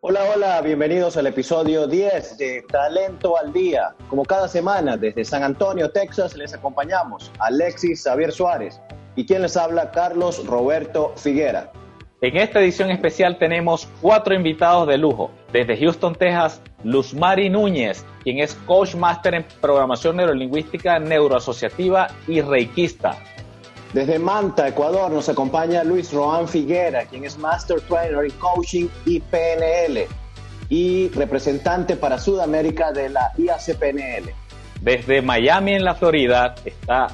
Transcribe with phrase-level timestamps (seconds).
[0.00, 3.96] Hola, hola, bienvenidos al episodio 10 de Talento al Día.
[4.08, 8.80] Como cada semana, desde San Antonio, Texas, les acompañamos Alexis Xavier Suárez
[9.16, 11.72] y quien les habla, Carlos Roberto Figuera.
[12.20, 15.32] En esta edición especial tenemos cuatro invitados de lujo.
[15.52, 23.18] Desde Houston, Texas, Luzmari Núñez, quien es Coach Master en Programación Neurolingüística Neuroasociativa y Reikista.
[23.92, 29.20] Desde Manta, Ecuador, nos acompaña Luis Roán Figuera, quien es Master Trainer en Coaching y
[29.20, 30.06] PNL
[30.68, 34.30] y representante para Sudamérica de la IACPNL.
[34.82, 37.08] Desde Miami, en la Florida, está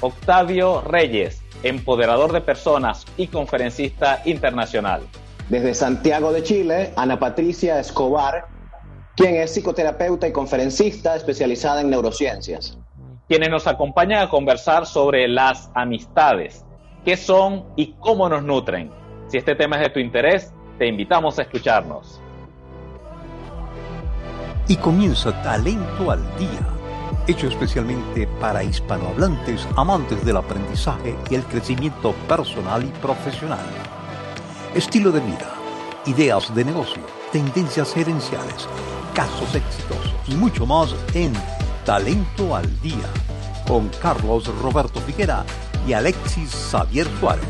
[0.00, 5.02] Octavio Reyes, empoderador de personas y conferencista internacional.
[5.50, 8.46] Desde Santiago de Chile, Ana Patricia Escobar,
[9.14, 12.78] quien es psicoterapeuta y conferencista especializada en neurociencias.
[13.28, 16.64] Quienes nos acompañan a conversar sobre las amistades,
[17.04, 18.90] qué son y cómo nos nutren.
[19.28, 22.20] Si este tema es de tu interés, te invitamos a escucharnos.
[24.68, 26.74] Y comienza Talento al Día
[27.26, 33.64] hecho especialmente para hispanohablantes amantes del aprendizaje y el crecimiento personal y profesional.
[34.74, 35.54] Estilo de vida,
[36.06, 38.68] ideas de negocio, tendencias gerenciales,
[39.14, 41.32] casos exitosos y mucho más en
[41.84, 43.08] Talento al Día
[43.66, 45.44] con Carlos Roberto Figuera
[45.86, 47.44] y Alexis Xavier Suárez.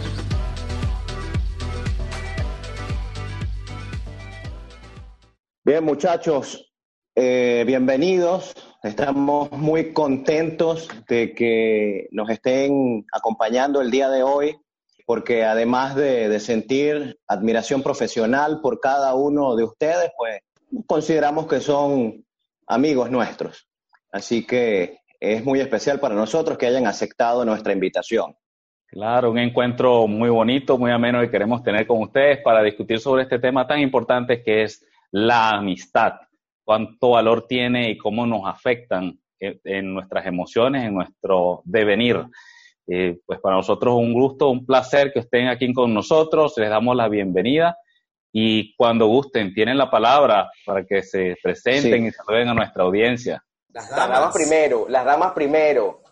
[5.65, 6.73] Bien muchachos,
[7.15, 14.59] eh, bienvenidos Estamos muy contentos de que nos estén acompañando el día de hoy,
[15.07, 20.43] porque además de, sentir admiración profesional por cada uno de ustedes, pues
[20.87, 22.27] consideramos que son
[22.67, 23.67] amigos nuestros.
[24.15, 28.37] Así que es muy especial para nosotros que hayan aceptado nuestra invitación.
[28.87, 33.25] Claro, un encuentro muy bonito, muy ameno que queremos tener con ustedes para discutir sobre
[33.25, 36.13] este tema tan importante que es la amistad
[36.63, 42.25] cuánto valor tiene y cómo nos afectan en nuestras emociones, en nuestro devenir.
[42.87, 46.95] Eh, pues para nosotros un gusto, un placer que estén aquí con nosotros, les damos
[46.95, 47.77] la bienvenida
[48.33, 53.43] y cuando gusten, tienen la palabra para que se presenten y saluden a nuestra audiencia.
[53.75, 54.33] Las damas.
[54.33, 56.03] primero, las damas primero.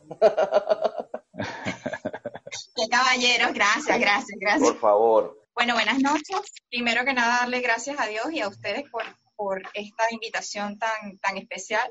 [2.74, 4.70] Qué caballeros, gracias, gracias, gracias.
[4.70, 5.38] Por favor.
[5.54, 6.40] Bueno, buenas noches.
[6.68, 9.04] Primero que nada, darle gracias a Dios y a ustedes por
[9.42, 11.90] por esta invitación tan, tan especial.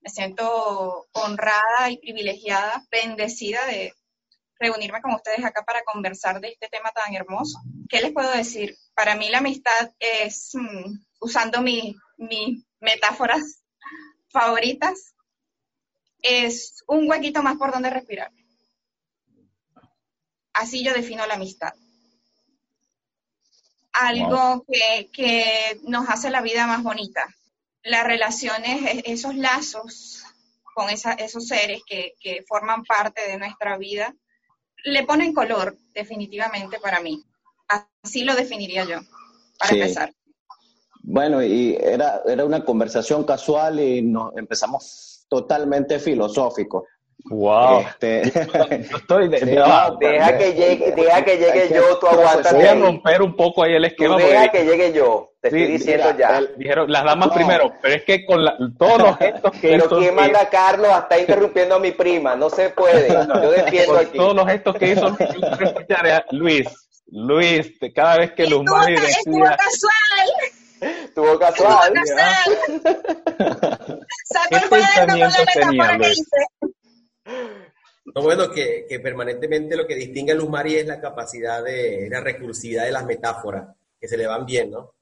[0.00, 3.94] Me siento honrada y privilegiada, bendecida de
[4.58, 7.58] reunirme con ustedes acá para conversar de este tema tan hermoso.
[7.88, 8.76] ¿Qué les puedo decir?
[8.94, 11.96] Para mí la amistad es, mm, usando mis
[12.80, 13.61] metáforas
[14.32, 15.14] favoritas,
[16.22, 18.30] es un huequito más por donde respirar.
[20.52, 21.74] Así yo defino la amistad
[23.92, 24.64] algo
[25.12, 27.26] que, nos hace la vida más bonita.
[27.82, 30.24] Las relaciones, e, esos lazos
[30.74, 34.14] con esos seres que, forman parte de nuestra vida,
[34.84, 37.22] le ponen color definitivamente para mí.
[38.02, 39.00] Así lo definiría yo,
[39.58, 40.14] para empezar.
[41.02, 46.84] Bueno, y era, era una conversación casual y nos empezamos totalmente filosóficos.
[47.24, 47.80] Wow.
[47.80, 48.22] Este,
[48.80, 49.96] estoy deja,
[50.38, 52.52] que llegue, deja que llegue yo, tú aguantas.
[52.52, 54.16] Voy a romper un poco ahí el esquema.
[54.16, 56.40] deja que llegue yo, te estoy diciendo ya.
[56.56, 58.44] dijeron las damas primero, pero es que con
[58.76, 62.50] todos los gestos que Pero quién manda a Carlos hasta interrumpiendo a mi prima, no
[62.50, 63.08] se puede.
[63.42, 64.18] Yo defiendo aquí.
[64.18, 65.16] Todos los gestos que hizo
[66.32, 66.68] Luis,
[67.06, 68.64] Luis, cada vez que Luz.
[68.88, 70.61] Estuvo casual.
[70.82, 71.94] Estuvo casual.
[74.24, 76.14] Saco el cuaderno con la que.
[78.14, 82.20] No, bueno, que, permanentemente lo que distingue a Luz Mari es la capacidad de la
[82.20, 84.94] recursividad de las metáforas, que se le van bien, ¿no?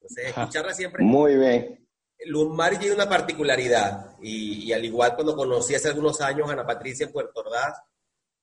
[0.00, 1.04] Entonces, escucharla siempre.
[1.04, 1.86] Muy bien.
[2.24, 6.66] Luz Mari tiene una particularidad, y, al igual cuando conocí hace algunos años a Ana
[6.66, 7.82] Patricia en Puerto Ordaz,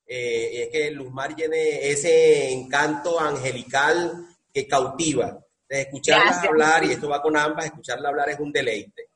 [0.06, 5.44] eh, es que Luz Mari tiene ese encanto angelical que cautiva.
[5.78, 9.10] De escucharla hablar, y esto va con ambas, escucharla hablar es un deleite.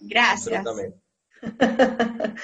[0.00, 0.58] Gracias.
[0.58, 1.00] Absolutamente.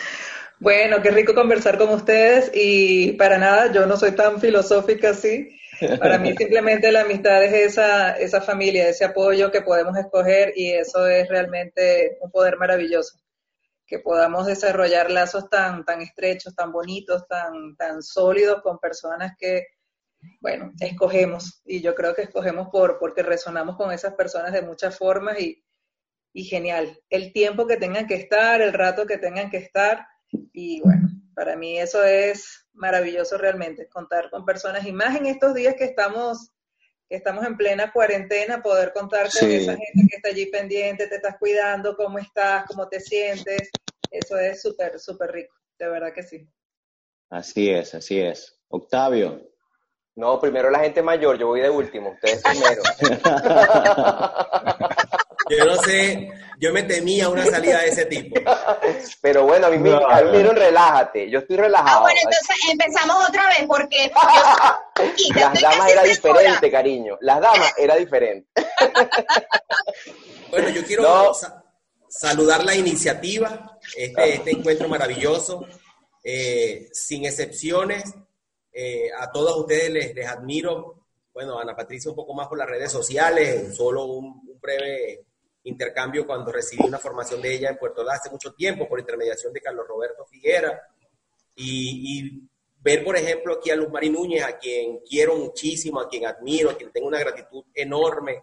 [0.62, 5.58] Bueno, qué rico conversar con ustedes y para nada, yo no soy tan filosófica así.
[5.98, 10.70] Para mí simplemente la amistad es esa, esa familia, ese apoyo que podemos escoger y
[10.70, 13.18] eso es realmente un poder maravilloso.
[13.84, 19.66] Que podamos desarrollar lazos tan, tan estrechos, tan bonitos, tan, tan sólidos con personas que,
[20.40, 21.62] bueno, escogemos.
[21.64, 25.64] Y yo creo que escogemos por, porque resonamos con esas personas de muchas formas y,
[26.32, 26.98] y genial.
[27.10, 30.06] El tiempo que tengan que estar, el rato que tengan que estar,
[30.52, 35.54] y bueno, para mí eso es maravilloso realmente, contar con personas y más en estos
[35.54, 36.50] días que estamos,
[37.08, 41.36] estamos en plena cuarentena, poder contar con esa gente que está allí pendiente, te estás
[41.38, 43.70] cuidando, cómo estás, cómo te sientes,
[44.10, 46.48] eso es súper, súper rico, de verdad que sí.
[47.30, 48.58] Así es, así es.
[48.68, 49.51] Octavio.
[50.14, 52.82] No, primero la gente mayor, yo voy de último, ustedes primero.
[55.48, 58.38] yo no sé, yo me temía una salida de ese tipo.
[59.22, 62.00] Pero bueno, a mí me dijeron relájate, yo estoy relajado.
[62.00, 64.12] Ah, bueno, entonces empezamos otra vez porque...
[65.34, 68.46] Las damas era diferente, cariño, las damas era diferente.
[70.50, 71.32] bueno, yo quiero
[72.08, 75.66] saludar la iniciativa, este, este encuentro maravilloso,
[76.22, 78.14] eh, sin excepciones,
[78.72, 81.04] eh, a todos ustedes les, les, admiro.
[81.32, 85.26] Bueno, Ana Patricia un poco más por las redes sociales, solo un, breve
[85.64, 89.52] intercambio cuando recibí una formación de ella en Puerto La hace mucho tiempo por intermediación
[89.52, 90.80] de Carlos Roberto Figuera.
[91.54, 92.48] Y,
[92.80, 96.70] ver, por ejemplo, aquí a Luz Marí Núñez, a quien quiero muchísimo, a quien admiro,
[96.70, 98.42] a quien tengo una gratitud enorme,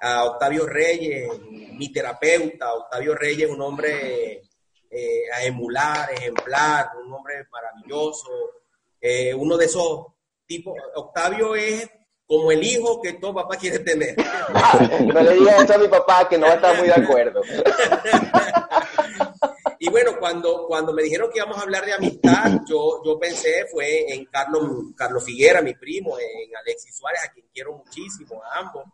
[0.00, 4.42] a Octavio Reyes, mi terapeuta, Octavio Reyes, un hombre
[4.90, 8.55] eh, a emular, ejemplar, un hombre maravilloso,
[9.00, 10.06] eh, uno de esos
[10.46, 11.88] tipos, Octavio es
[12.26, 14.16] como el hijo que todo papá quiere tener.
[15.06, 17.40] no le digas eso a mi papá, que no va a estar muy de acuerdo.
[19.78, 23.66] y bueno, cuando, cuando me dijeron que íbamos a hablar de amistad, yo, yo pensé
[23.70, 24.64] fue en Carlos,
[24.96, 28.84] Carlos Figuera, mi primo, en Alexis Suárez, a quien quiero muchísimo, a ambos.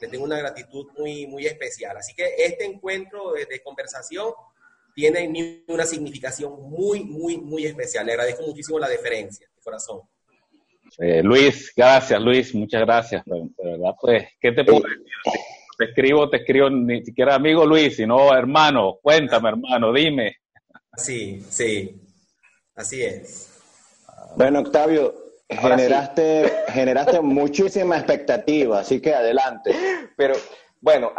[0.00, 1.96] Le tengo una gratitud muy, muy especial.
[1.96, 4.32] Así que este encuentro de, de conversación
[4.98, 8.04] tiene una significación muy, muy, muy especial.
[8.04, 10.00] Le agradezco muchísimo la deferencia, de corazón.
[10.98, 13.22] Eh, Luis, gracias, Luis, muchas gracias.
[13.24, 15.04] De verdad, pues, ¿qué te puedo decir?
[15.78, 18.98] Te escribo, te escribo, ni siquiera amigo Luis, sino hermano.
[19.00, 20.38] Cuéntame, hermano, dime.
[20.96, 21.94] Sí, sí,
[22.74, 23.56] así es.
[24.34, 25.14] Bueno, Octavio,
[25.48, 29.72] generaste, generaste muchísima expectativa, así que adelante.
[30.16, 30.34] Pero
[30.80, 31.12] bueno,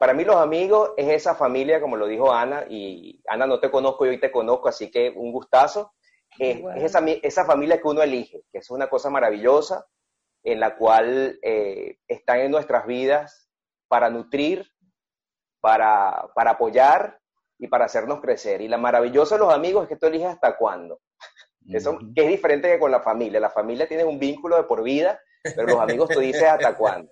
[0.00, 3.70] para mí los amigos es esa familia, como lo dijo Ana, y Ana no te
[3.70, 5.92] conozco, yo hoy te conozco, así que un gustazo.
[6.38, 9.86] Es, esa, esa, familia que uno elige, que es una cosa maravillosa,
[10.42, 13.48] en la cual eh, están en nuestras vidas
[13.88, 14.66] para nutrir,
[15.60, 17.18] para, para apoyar
[17.58, 18.60] y para hacernos crecer.
[18.60, 21.00] Y la maravillosa de los amigos es que tú eliges hasta cuándo.
[21.66, 23.40] que es diferente que con la familia.
[23.40, 27.10] La familia tiene un vínculo de por vida, pero los amigos tú dices hasta cuándo.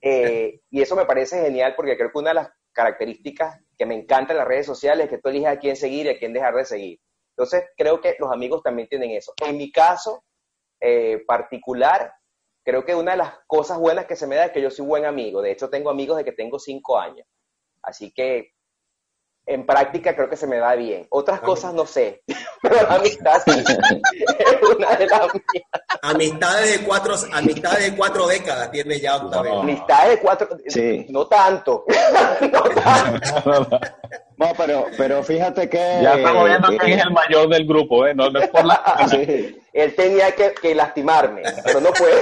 [0.00, 3.94] Eh, y eso me parece genial porque creo que una de las características que me
[3.94, 6.32] encanta en las redes sociales es que tú eliges a quién seguir y a quién
[6.32, 7.00] dejar de seguir.
[7.36, 9.32] Entonces, creo que los amigos también tienen eso.
[9.46, 10.24] En mi caso
[10.80, 12.12] eh, particular,
[12.64, 14.86] creo que una de las cosas buenas que se me da es que yo soy
[14.86, 15.40] buen amigo.
[15.40, 17.26] De hecho, tengo amigos de que tengo cinco años.
[17.82, 18.52] Así que
[19.48, 21.06] en práctica creo que se me da bien.
[21.08, 22.22] Otras cosas no sé,
[22.62, 23.52] pero la amistad sí
[24.38, 25.66] es una de las mías.
[26.02, 29.54] Amistades de cuatro, amistades de cuatro décadas tiene ya Octavio.
[29.54, 29.60] No.
[29.62, 31.06] Amistades de cuatro, sí.
[31.08, 31.84] no tanto.
[32.52, 33.80] no tanto.
[34.36, 35.78] No, pero, pero fíjate que...
[35.78, 38.14] Ya estamos viendo que es el mayor del grupo, ¿eh?
[38.14, 39.08] No, es por la...
[39.10, 39.58] Sí.
[39.72, 42.20] Él tenía que, que lastimarme, pero no puede.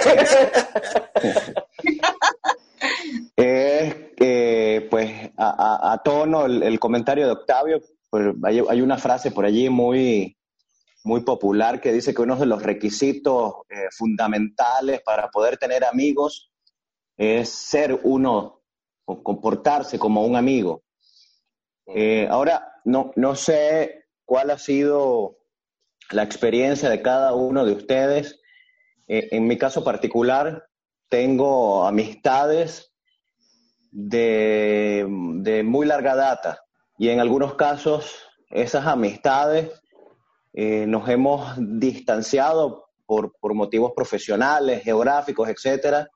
[3.37, 3.95] es
[4.81, 7.81] pues, a, tono el, comentario de Octavio,
[8.11, 10.37] pues, hay, una frase por allí muy,
[11.05, 16.51] muy popular que dice que uno de los requisitos eh, fundamentales para poder tener amigos
[17.17, 18.63] es ser uno,
[19.05, 20.83] o comportarse como un amigo.
[21.87, 25.39] Eh, ahora, no, no sé cuál ha sido
[26.11, 28.41] la experiencia de cada uno de ustedes.
[29.09, 30.69] Eh, en mi caso particular,
[31.09, 32.93] tengo amistades
[33.99, 36.61] de, muy larga data
[36.99, 38.15] y en algunos casos
[38.51, 39.71] esas amistades
[40.53, 46.09] eh, nos hemos distanciado por, por, motivos profesionales, geográficos, etcétera,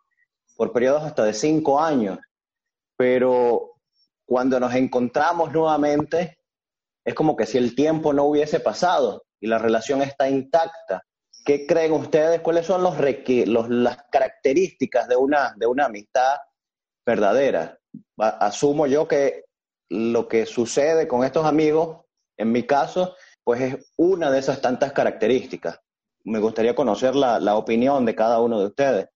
[0.57, 2.19] por periodos hasta de cinco años.
[2.97, 3.73] Pero
[4.27, 6.39] cuando nos encontramos nuevamente,
[7.05, 11.03] es como que si el tiempo no hubiese pasado y la relación está intacta.
[11.45, 12.41] ¿Qué creen ustedes?
[12.41, 12.99] ¿Cuáles son los,
[13.71, 16.37] las características de una, de una amistad
[17.05, 17.79] verdadera?
[18.17, 19.45] Asumo yo que
[19.89, 22.05] lo que sucede con estos amigos,
[22.37, 25.81] en mi caso, pues es una de esas tantas características.
[26.25, 29.09] Me gustaría conocer la, la opinión de cada uno de ustedes.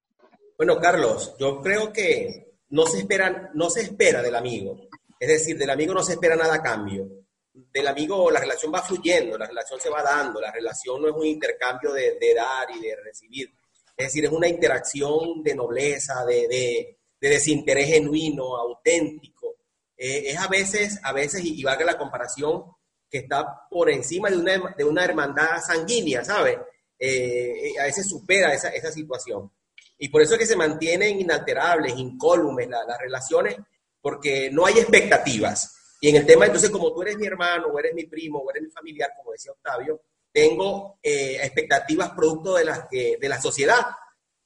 [0.57, 4.89] Bueno, Carlos, yo creo que no se, espera, no se espera del amigo.
[5.21, 7.25] Es decir, del amigo no se espera nada a cambio
[7.55, 11.15] del amigo la relación va fluyendo, la relación se va dando, la relación no es
[11.15, 13.49] un intercambio de, dar y de recibir,
[13.97, 16.94] es decir, es una interacción de nobleza, de,
[17.29, 19.57] desinterés genuino, auténtico.
[19.97, 22.65] Eh, es a veces, a veces, y, valga la comparación,
[23.09, 26.59] que está por encima de una, de una hermandad sanguínea, ¿sabes?
[26.99, 29.51] Eh, a veces supera esa, esa situación.
[29.99, 33.57] Y por eso es que se mantienen inalterables, incólumes las relaciones,
[34.01, 35.97] porque no hay expectativas.
[36.01, 38.51] Y en el tema, entonces, como tú eres mi hermano, o eres mi primo, o
[38.51, 40.03] eres mi familiar, como decía Octavio,
[40.33, 43.87] tengo eh, expectativas producto de, las de la sociedad.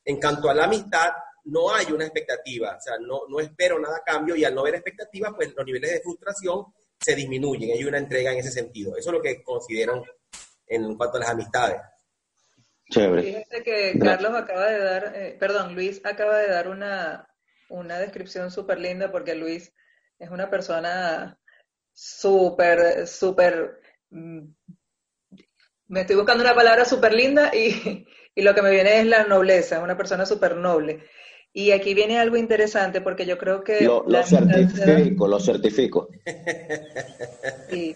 [0.04, 1.10] En cuanto a la amistad,
[1.50, 4.62] no hay una expectativa, o sea, no, no espero nada a cambio y al no
[4.62, 6.66] haber expectativas, pues los niveles de frustración
[7.00, 8.96] se disminuyen, hay una entrega en ese sentido.
[8.96, 10.02] Eso es lo que consideran
[10.66, 11.80] en cuanto a las amistades.
[12.90, 13.22] Chévere.
[13.22, 17.28] Fíjate que Carlos acaba de dar, eh, perdón, Luis acaba de dar una,
[17.68, 19.72] una descripción súper linda porque Luis
[20.18, 21.38] es una persona
[21.92, 24.40] súper, súper, mm,
[25.88, 29.24] me estoy buscando una palabra súper linda y, y, lo que me viene es la
[29.24, 31.04] nobleza, es una persona súper noble.
[31.52, 33.80] Y aquí viene algo interesante porque yo creo que...
[33.84, 36.08] Lo, certifico, lo certifico.
[37.70, 37.94] Sí,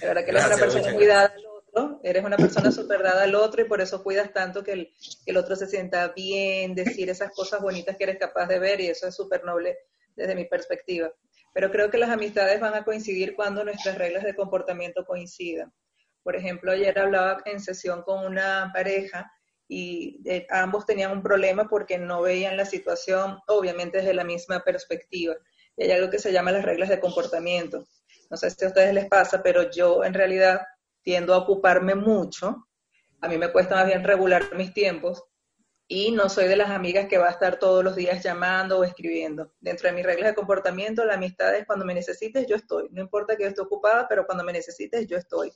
[0.00, 3.24] de verdad que eres una persona muy dada al otro, eres una persona súper dada
[3.24, 4.92] al otro y por eso cuidas tanto que el,
[5.24, 8.80] que el otro se sienta bien, decir esas cosas bonitas que eres capaz de ver
[8.80, 9.78] y eso es súper noble
[10.14, 11.10] desde mi perspectiva
[11.54, 15.72] pero creo que las amistades van a coincidir cuando nuestras reglas de comportamiento coincidan.
[16.24, 19.32] Por ejemplo, ayer hablaba en sesión con una pareja
[19.68, 24.60] y eh, ambos tenían un problema porque no veían la situación, obviamente, desde la misma
[24.60, 25.34] perspectiva.
[25.76, 27.86] Y hay algo que se llama las reglas de comportamiento.
[28.30, 30.62] No sé si a ustedes les pasa, pero yo en realidad
[31.02, 32.66] tiendo a ocuparme mucho.
[33.20, 35.22] A mí me cuesta más bien regular mis tiempos
[35.86, 38.84] y no soy de las amigas que va a estar todos los días llamando o
[38.84, 39.52] escribiendo.
[39.60, 42.88] Dentro de mis reglas de comportamiento, la amistad es cuando me necesites, yo estoy.
[42.90, 45.52] No importa que yo esté ocupada, pero cuando me necesites, yo estoy.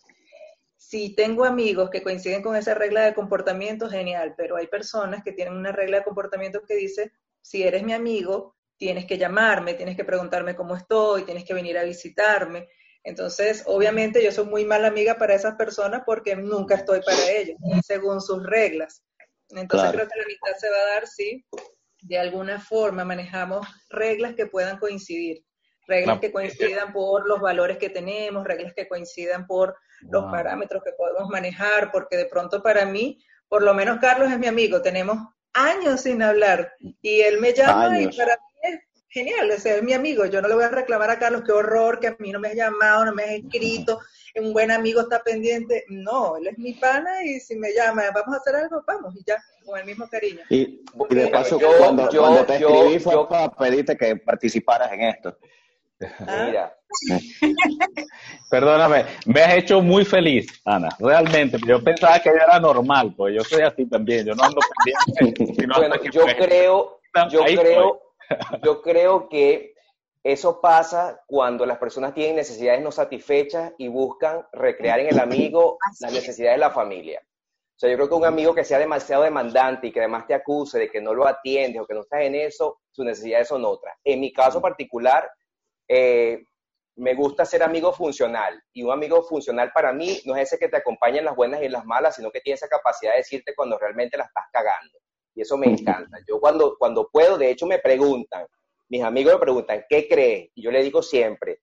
[0.79, 5.33] Si tengo amigos que coinciden con esa regla de comportamiento, genial, pero hay personas que
[5.33, 9.97] tienen una regla de comportamiento que dice, si eres mi amigo, tienes que llamarme, tienes
[9.97, 12.69] que preguntarme cómo estoy, tienes que venir a visitarme.
[13.03, 17.57] Entonces, obviamente yo soy muy mala amiga para esas personas porque nunca estoy para ellos,
[17.85, 19.03] según sus reglas.
[19.51, 21.45] Entonces creo que la mitad se va a dar si
[22.03, 25.45] de alguna forma manejamos reglas que puedan coincidir,
[25.89, 30.93] reglas que coincidan por los valores que tenemos, reglas que coincidan por los parámetros que
[30.93, 33.19] podemos manejar, porque de pronto para mí,
[33.49, 35.19] por lo menos Carlos es mi amigo, tenemos
[35.55, 40.27] años sin hablar y él me llama y para mí es genial, es mi amigo,
[40.27, 42.49] yo no le voy a reclamar a Carlos, qué horror que a mí no me
[42.49, 43.99] has llamado, no me has escrito,
[44.41, 45.85] un buen amigo está pendiente.
[45.89, 49.23] No, él es mi pana y si me llama, vamos a hacer algo, vamos y
[49.27, 50.41] ya, con el mismo cariño.
[50.51, 55.37] Y, de paso, cuando, te escribí fue para pedirte que participaras en esto.
[56.27, 56.45] Ah.
[56.47, 56.75] Mira.
[58.51, 61.59] Perdóname, me has hecho muy feliz, Ana, realmente.
[61.67, 65.67] Yo pensaba que era normal, pues yo soy así también, yo no ando pendiente.
[65.77, 67.01] bueno, yo creo,
[67.31, 68.03] yo creo,
[68.63, 69.75] yo creo que
[70.23, 75.79] eso pasa cuando las personas tienen necesidades no satisfechas y buscan recrear en el amigo
[76.01, 77.21] las necesidades de la familia.
[77.25, 80.35] O sea, yo creo que un amigo que sea demasiado demandante y que además te
[80.35, 83.65] acuse de que no lo atiendes o que no estás en eso, sus necesidades son
[83.65, 83.95] otras.
[84.03, 85.31] En mi caso particular,
[85.89, 86.45] eh,
[86.97, 88.63] me gusta ser amigo funcional.
[88.73, 91.63] Y un amigo funcional para mí no es ese que te acompaña en las buenas
[91.63, 94.45] y en las malas, sino que tiene esa capacidad de decirte cuando realmente la estás
[94.53, 94.99] cagando.
[95.35, 96.19] Y eso me encanta.
[96.29, 98.47] Yo cuando, cuando puedo, de hecho me preguntan,
[98.89, 100.51] mis amigos me preguntan, ¿qué crees?
[100.55, 101.61] Y yo le digo siempre,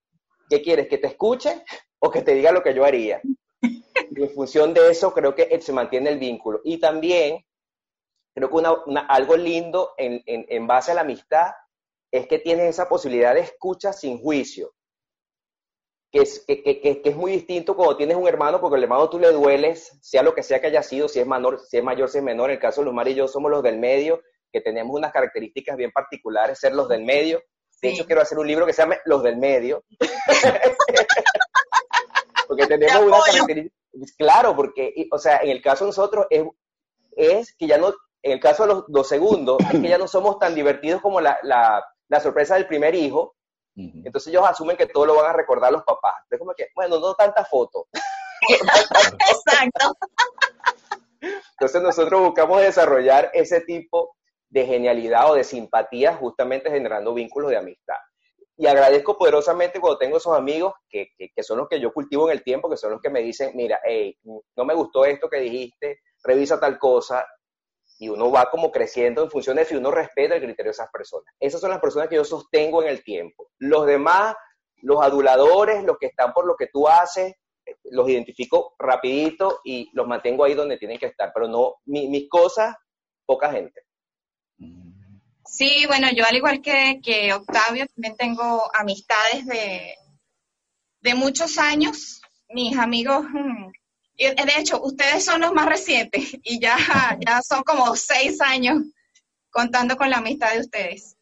[0.49, 0.87] ¿qué quieres?
[0.87, 1.63] ¿Que te escuche
[1.99, 3.21] o que te diga lo que yo haría?
[3.61, 6.61] Y en función de eso creo que se mantiene el vínculo.
[6.63, 7.43] Y también
[8.33, 8.63] creo que
[9.07, 11.51] algo lindo en, base a la amistad
[12.17, 14.73] es que tienes esa posibilidad de escucha sin juicio.
[16.11, 19.31] Que es, que, es muy distinto cuando tienes un hermano, porque el hermano tú le
[19.31, 22.19] dueles, sea lo que sea que haya sido, si es, menor, si es mayor, si
[22.19, 22.49] es menor.
[22.49, 25.75] En el caso de Luzmar y yo somos los del medio, que tenemos unas características
[25.75, 27.43] bien particulares, ser los del medio.
[27.81, 29.83] De hecho, quiero hacer un libro que se llame Los del Medio.
[32.47, 33.75] porque tenemos una característica.
[34.17, 36.43] Claro, porque, o sea, en el caso de nosotros es,
[37.15, 37.93] es que ya no,
[38.23, 41.21] en el caso de los, dos segundos, es que ya no somos tan divertidos como
[41.21, 43.35] la, la, la sorpresa del primer hijo.
[43.77, 46.15] Entonces ellos asumen que todo lo van a recordar los papás.
[46.29, 47.87] Es como que, bueno, no tanta foto.
[48.49, 49.97] Exacto.
[51.19, 54.15] Entonces nosotros buscamos desarrollar ese tipo
[54.49, 57.97] de genialidad o de simpatía, justamente generando vínculos de amistad.
[58.57, 62.37] Y agradezco poderosamente cuando tengo esos amigos que, que, son los que yo cultivo en
[62.37, 65.39] el tiempo, que son los que me dicen, mira, hey, no me gustó esto que
[65.39, 67.25] dijiste, revisa tal cosa,
[67.97, 70.89] y uno va como creciendo en función de si uno respeta el criterio de esas
[70.91, 71.33] personas.
[71.39, 73.49] Esas son las personas que yo sostengo en el tiempo.
[73.57, 74.35] Los demás,
[74.81, 77.35] los aduladores, los que están por lo que tú haces,
[77.85, 82.75] los identifico rapidito y los mantengo ahí donde tienen que estar, pero no, mis cosas,
[83.25, 83.81] poca gente.
[85.45, 89.95] Sí, bueno, yo al igual que, que Octavio, también tengo amistades de,
[91.01, 92.21] de muchos años.
[92.49, 93.25] Mis amigos,
[94.17, 96.77] mm, de hecho, ustedes son los más recientes y ya,
[97.25, 98.83] ya son como seis años
[99.49, 101.15] contando con la amistad de ustedes.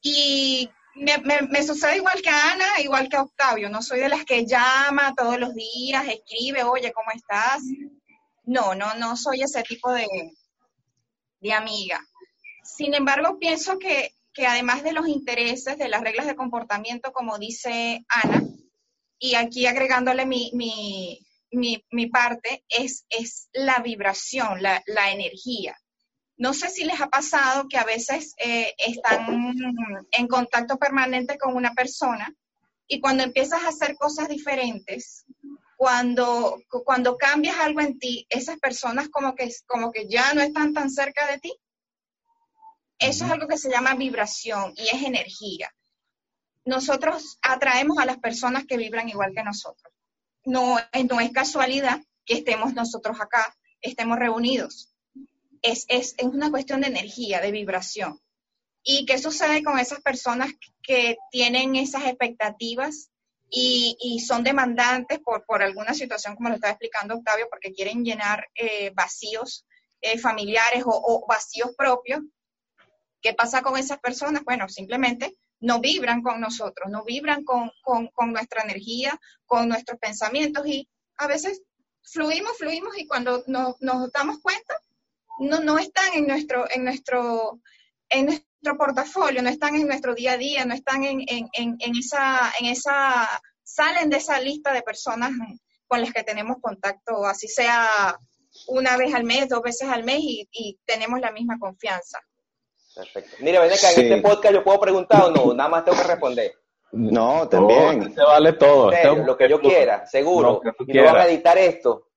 [0.00, 3.68] Y me, sucede igual que a Ana, igual que a Octavio.
[3.68, 7.62] No soy de las que llama todos los días, escribe, oye, ¿cómo estás?
[8.44, 10.08] No, no, no soy ese tipo de,
[11.40, 12.00] de amiga.
[12.64, 14.14] Sin embargo, pienso que,
[14.46, 18.42] además de los intereses, de las reglas de comportamiento, como dice Ana,
[19.18, 21.24] y aquí agregándole mi, mi,
[22.10, 25.76] parte, es, es la vibración, la, la energía.
[26.36, 29.54] No sé si les ha pasado que a veces eh, están
[30.10, 32.34] en contacto permanente con una persona
[32.88, 35.24] y cuando empiezas a hacer cosas diferentes,
[35.76, 40.72] cuando, cuando cambias algo en ti, esas personas como que, como que ya no están
[40.72, 41.52] tan cerca de ti.
[42.98, 45.70] Eso es algo que se llama vibración y es energía.
[46.64, 49.92] Nosotros atraemos a las personas que vibran igual que nosotros.
[50.44, 50.76] No,
[51.08, 54.92] no es casualidad que estemos nosotros acá, estemos reunidos
[55.62, 58.20] es, es, es una cuestión de energía, de vibración.
[58.82, 60.50] ¿Y qué sucede con esas personas
[60.82, 63.10] que tienen esas expectativas
[63.48, 68.04] y, y son demandantes por, por, alguna situación, como lo estaba explicando Octavio, porque quieren
[68.04, 69.64] llenar eh, vacíos
[70.00, 72.22] eh, familiares o, o, vacíos propios?
[73.20, 74.42] ¿Qué pasa con esas personas?
[74.44, 80.66] Bueno, simplemente no vibran con nosotros, no vibran con, con, nuestra energía, con nuestros pensamientos
[80.66, 81.62] y a veces
[82.02, 84.76] fluimos, fluimos y cuando nos, nos damos cuenta,
[85.38, 87.60] no, no están en nuestro, en nuestro,
[88.08, 91.96] en nuestro portafolio, no están en nuestro día a día, no están en, en, en,
[91.96, 93.28] esa, en esa,
[93.62, 95.30] salen de esa lista de personas
[95.86, 98.18] con las que tenemos contacto, así sea
[98.66, 102.18] una vez al mes, dos veces al mes y, tenemos la misma confianza.
[102.94, 103.36] Perfecto.
[103.40, 106.08] Mira, ven acá, en este podcast yo puedo preguntar o no, nada más tengo que
[106.08, 106.52] responder.
[106.92, 108.14] No, también.
[108.14, 108.90] se vale todo.
[109.24, 110.60] lo que yo quiera, seguro.
[110.86, 112.08] y no vas a editar esto.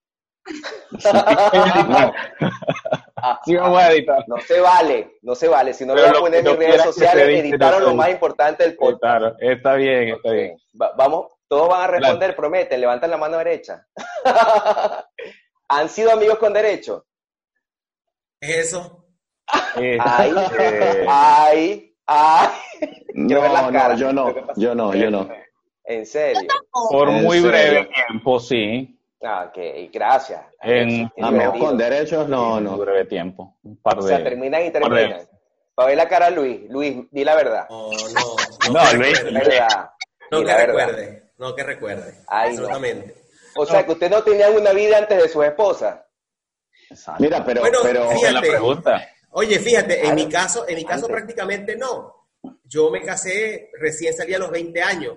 [0.94, 2.13] no.
[3.46, 4.24] sí vamos a editar.
[4.27, 5.74] No se vale, no se vale.
[5.74, 8.75] Si no lo voy a poner en mis redes sociales, editaron lo más importante del
[8.75, 9.38] podcast.
[9.39, 10.58] está bien, está bien.
[10.74, 13.88] vamos, todos van a responder, prometen, levantan la mano derecha.
[15.70, 17.05] ¿Han sido amigos con derecho?
[18.40, 18.77] ¿Es
[19.77, 20.03] eso?
[20.05, 20.34] Ay,
[21.08, 22.50] ay, ay.
[23.14, 25.29] No, no, yo no, yo no, yo no.
[25.86, 26.50] ¿En serio?
[26.90, 29.00] Por muy breve tiempo, sí.
[29.24, 30.42] Ah, ok, gracias.
[30.62, 31.10] En,
[31.60, 32.77] con derechos, no, no.
[32.77, 33.58] breve tiempo.
[33.64, 35.27] Un par de, o sea, terminan y terminan.
[35.74, 36.70] Para ver la cara a Luis.
[36.70, 37.68] Luis, di la verdad.
[37.70, 38.72] No, no.
[38.72, 39.24] No, no Luis.
[39.24, 39.92] Verdad.
[40.31, 41.24] No que recuerde.
[41.38, 42.14] No que recuerde.
[42.27, 43.16] Absolutamente.
[43.58, 46.05] O sea, que usted no tenía una vida antes de su esposa.
[47.20, 49.10] Mira, pero, bueno, pero fíjate, la pregunta.
[49.37, 52.29] Oye, fíjate, en mi caso, en mi caso prácticamente no.
[52.63, 55.13] Yo me casé recién salí a los 20 años.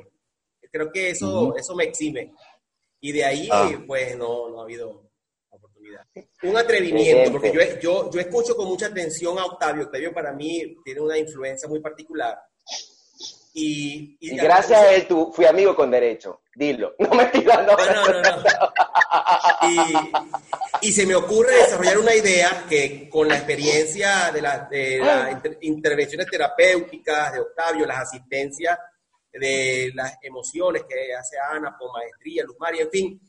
[0.72, 2.34] Creo que eso, eso me exime.
[3.00, 3.70] Y de ahí, ah.
[3.86, 5.08] pues, no, no ha habido
[5.50, 6.04] oportunidad.
[6.42, 9.84] Un atrevimiento, porque yo, yo, yo escucho con mucha atención a Octavio.
[9.84, 12.36] Octavio para mí tiene una influencia muy particular.
[13.54, 16.42] Y, y, gracias a él tú fui amigo con derecho.
[16.56, 16.94] Dilo.
[16.98, 17.62] No me no.
[17.62, 18.42] No, no, no.
[19.62, 24.98] Y, y, se me ocurre desarrollar una idea que con la experiencia de, la, de
[24.98, 28.78] las intervenciones terapéuticas de Octavio, las asistencias
[29.32, 33.20] de las emociones que hace Ana con maestría, Luz María, en fin.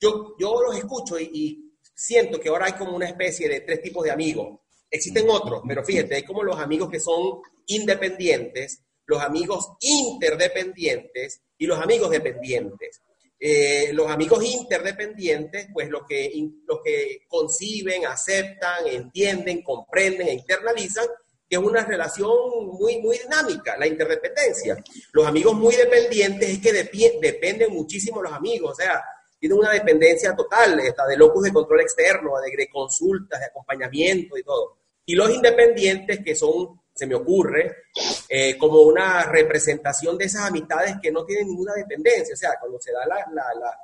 [0.00, 1.70] Yo, yo los escucho y,
[2.00, 4.58] siento que ahora hay como una especie de tres tipos de amigos.
[4.90, 11.66] Existen otros, pero fíjate, hay como los amigos que son independientes, los amigos interdependientes y
[11.66, 13.02] los amigos dependientes.
[13.42, 16.30] Eh, los amigos interdependientes, pues los que,
[16.66, 21.06] los que conciben, aceptan, entienden, comprenden e internalizan,
[21.48, 22.30] es una relación
[22.78, 24.76] muy, muy dinámica, la interdependencia.
[25.12, 26.72] Los amigos muy dependientes es que
[27.20, 29.02] dependen muchísimo los amigos, o sea,
[29.40, 34.42] tienen una dependencia total, está de locus de control externo, de, consultas, de acompañamiento y
[34.42, 34.76] todo.
[35.06, 37.84] Y los independientes, que son, se me ocurre,
[38.28, 42.78] eh, como una representación de esas amistades que no tienen ninguna dependencia, o sea, cuando
[42.78, 43.78] se da la, la, la,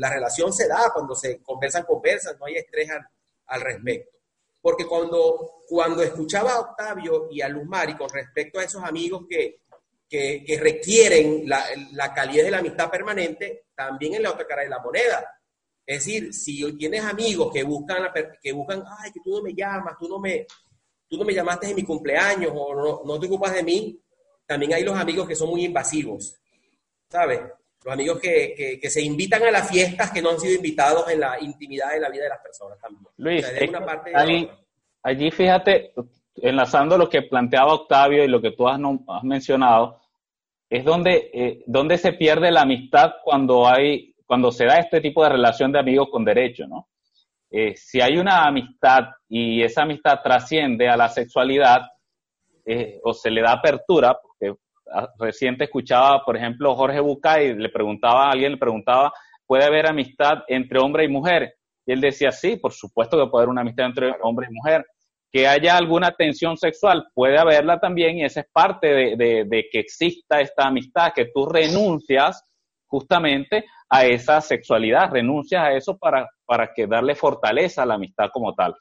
[0.00, 2.90] la relación se da, cuando se conversan, conversan, no hay estrés
[3.46, 4.18] al, respecto
[4.60, 9.24] porque cuando, cuando escuchaba a Octavio y a Luz Mari con respecto a esos amigos
[9.28, 9.60] que,
[10.08, 14.68] que, requieren la, la, calidad de la amistad permanente, también en la otra cara de
[14.68, 15.24] la moneda.
[15.86, 18.08] Es decir, si tienes amigos que buscan,
[18.42, 20.46] que buscan, ay, que tú no me llamas, tú no me,
[21.12, 24.00] tú no me llamaste en mi cumpleaños o no, no te ocupas de mí,
[24.46, 26.40] también hay los amigos que son muy invasivos,
[27.06, 27.38] ¿sabes?
[27.84, 31.10] Los amigos que, que, que, se invitan a las fiestas que no han sido invitados
[31.10, 33.04] en la intimidad de la vida de las personas también.
[33.18, 33.44] Luis,
[35.02, 35.92] allí, fíjate,
[36.36, 40.00] enlazando lo que planteaba Octavio y lo que tú has, has mencionado,
[40.70, 45.22] es donde, eh, donde se pierde la amistad cuando hay, cuando se da este tipo
[45.22, 46.88] de relación de amigos con derecho, ¿no?
[47.54, 51.82] Eh, si hay una amistad y esa amistad trasciende a la sexualidad
[52.64, 54.58] eh, o se le da apertura, porque
[54.90, 59.12] ah, reciente escuchaba, por ejemplo, Jorge Bucay, le preguntaba a alguien, le preguntaba,
[59.46, 61.54] ¿puede haber amistad entre hombre y mujer?
[61.84, 64.86] Y él decía, sí, por supuesto que puede haber una amistad entre hombre y mujer.
[65.30, 69.80] Que haya alguna tensión sexual, puede haberla también, y esa es parte de, de que
[69.80, 72.42] exista esta amistad, que tú renuncias
[72.86, 78.30] justamente a esa sexualidad, renuncias a eso para, para que darle fortaleza a la amistad
[78.32, 78.74] como tal.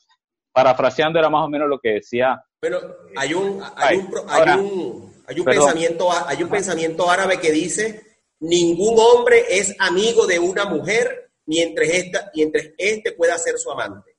[0.54, 2.42] Parafraseando era más o menos lo que decía.
[2.62, 2.80] Pero
[3.18, 8.02] hay un, hay un, hay un, hay un pensamiento, hay un pensamiento árabe que dice
[8.40, 14.16] ningún hombre es amigo de una mujer mientras esta, mientras este pueda ser su amante.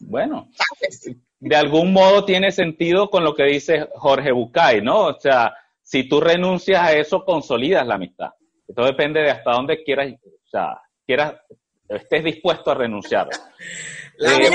[0.00, 0.48] Bueno,
[1.40, 5.08] de algún modo tiene sentido con lo que dice Jorge Bucay, ¿no?
[5.08, 8.30] O sea, si tú renuncias a eso, consolidas la amistad.
[8.68, 11.34] Esto depende de hasta dónde quieras, o sea, quieras,
[11.88, 13.28] estés dispuesto a renunciar.
[14.20, 14.50] Eh,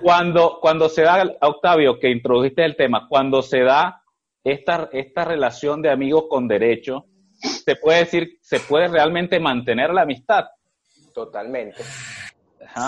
[0.00, 4.02] cuando, cuando se da, Octavio, que introdujiste el tema, cuando se da
[4.42, 7.04] esta, esta relación de amigos con derecho,
[7.40, 10.44] se puede decir, se puede realmente mantener la amistad.
[11.12, 11.82] Totalmente.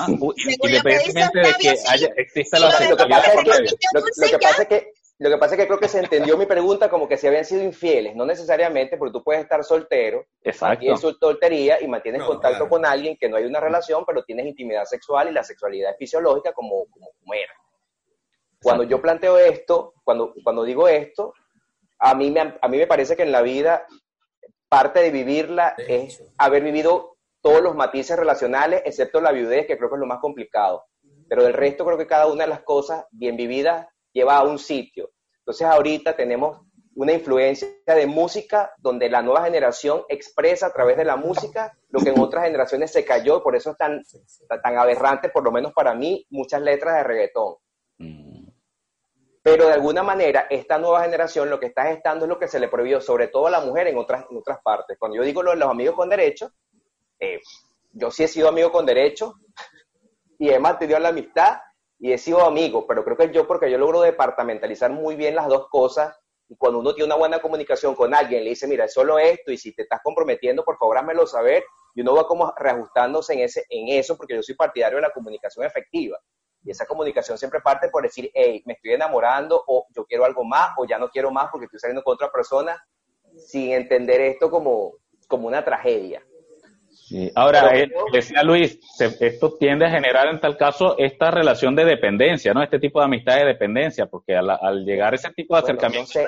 [0.08, 2.98] Independientemente de que haya, exista la sexualidad.
[3.00, 6.46] Lo, que pasa es que lo que pasa es que creo que se entendió mi
[6.46, 10.86] pregunta como que si habían sido infieles, no necesariamente, porque tú puedes estar soltero, Exacto.
[10.86, 14.46] en su soltería y mantienes contacto con alguien que no hay una relación, pero tienes
[14.46, 17.52] intimidad sexual y la sexualidad es fisiológica como, como, era.
[18.62, 21.34] Cuando yo planteo esto, cuando, cuando digo esto,
[21.98, 23.86] a mí, me, a mí me parece que en la vida
[24.68, 29.90] parte de vivirla es haber vivido todos los matices relacionales, excepto la viudez, que creo
[29.90, 30.84] que es lo más complicado.
[31.28, 34.58] Pero del resto creo que cada una de las cosas bien vividas lleva a un
[34.58, 35.10] sitio.
[35.38, 36.60] Entonces ahorita tenemos
[36.94, 42.00] una influencia de música donde la nueva generación expresa a través de la música lo
[42.00, 44.02] que en otras generaciones se cayó, por eso es tan,
[44.62, 47.56] tan aberrante, por lo menos para mí, muchas letras de reggaetón.
[47.98, 48.48] Mm.
[49.42, 52.60] Pero de alguna manera, esta nueva generación lo que está gestando es lo que se
[52.60, 54.96] le prohibió, sobre todo a la mujer en otras, en otras partes.
[54.98, 56.52] Cuando yo digo lo de los amigos con derecho,
[57.18, 57.40] eh,
[57.92, 59.34] yo sí he sido amigo con derecho
[60.38, 61.58] y he mantenido la amistad
[62.02, 65.46] y he sido amigo, pero creo que yo, porque yo logro departamentalizar muy bien las
[65.46, 68.92] dos cosas, y cuando uno tiene una buena comunicación con alguien, le dice, mira, es
[68.92, 71.62] solo esto, y si te estás comprometiendo, por favor, házmelo saber,
[71.94, 75.12] y uno va como reajustándose en, ese, en eso, porque yo soy partidario de la
[75.12, 76.18] comunicación efectiva.
[76.64, 80.42] Y esa comunicación siempre parte por decir, hey, me estoy enamorando, o yo quiero algo
[80.42, 82.84] más, o ya no quiero más porque estoy saliendo con otra persona,
[83.36, 84.94] sin entender esto como,
[85.28, 86.20] como una tragedia.
[87.34, 92.54] Ahora, eh, decía Luis, esto tiende a generar en tal caso esta relación de dependencia,
[92.54, 92.62] ¿no?
[92.62, 96.20] Este tipo de amistad de dependencia, porque al, llegar a ese tipo de acercamiento...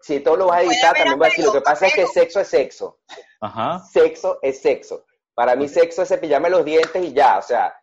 [0.00, 2.06] si todo lo vas a editar, también voy a decir, lo que pasa es que
[2.06, 2.98] sexo es sexo.
[3.40, 3.78] Ajá.
[3.90, 5.04] Sexo es sexo.
[5.34, 7.74] Para mí sexo es cepillarme los dientes y ya, o sea,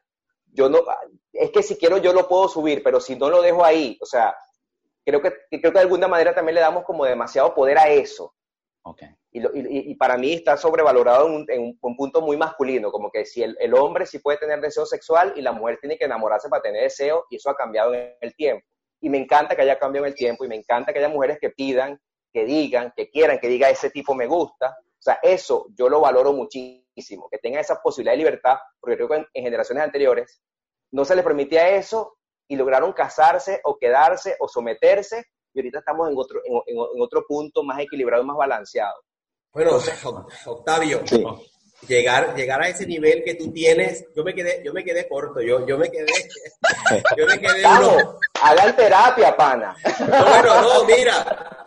[0.47, 0.79] yo no...
[1.31, 4.05] Es que si quiero yo lo puedo subir, pero si no lo dejo ahí, o
[4.05, 4.35] sea,
[5.05, 8.33] creo que, creo que de alguna manera también le damos como demasiado poder a eso.
[8.83, 9.09] Okay.
[9.31, 14.07] Y, para mí está sobrevalorado en un, punto muy masculino, como que si el, hombre
[14.07, 17.35] sí puede tener deseo sexual y la mujer tiene que enamorarse para tener deseo, y
[17.35, 18.65] eso ha cambiado en el tiempo.
[19.01, 21.37] Y me encanta que haya cambiado en el tiempo, y me encanta que haya mujeres
[21.39, 22.01] que pidan,
[22.33, 24.75] que digan, que quieran, que diga ese tipo me gusta.
[24.81, 29.09] O sea, eso yo lo valoro muchísimo, que tenga esa posibilidad de libertad, porque creo
[29.09, 30.41] que en, generaciones anteriores
[30.91, 36.09] no se les permitía eso y lograron casarse o quedarse o someterse, y ahorita estamos
[36.09, 38.99] en otro, en otro punto más equilibrado, más balanceado.
[39.53, 39.71] Bueno,
[40.45, 41.01] Octavio,
[41.87, 45.41] llegar, llegar a ese nivel que tú tienes, yo me quedé, yo me quedé corto,
[45.41, 46.05] yo, yo me quedé,
[47.17, 47.63] yo me quedé
[48.41, 49.75] Hagan terapia, pana.
[49.99, 51.57] No, bueno, no, mira.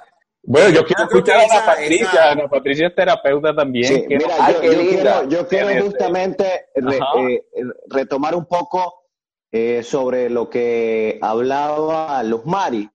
[0.44, 4.06] Bueno, yo quiero escuchar a Ana Patricia, Ana Patricia es terapeuta también.
[4.08, 7.42] mira, yo, quiero, justamente eh,
[7.88, 9.04] retomar un poco
[9.52, 12.88] eh, sobre lo que hablaba Luz Mari.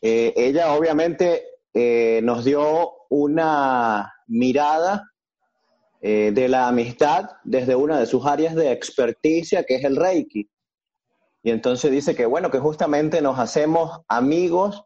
[0.00, 1.44] Eh, ella obviamente
[2.22, 5.10] nos dio una mirada
[6.00, 10.50] eh, de la amistad desde una de sus áreas de experticia, que es el Reiki.
[11.42, 14.84] Y entonces dice que, bueno, que justamente nos hacemos amigos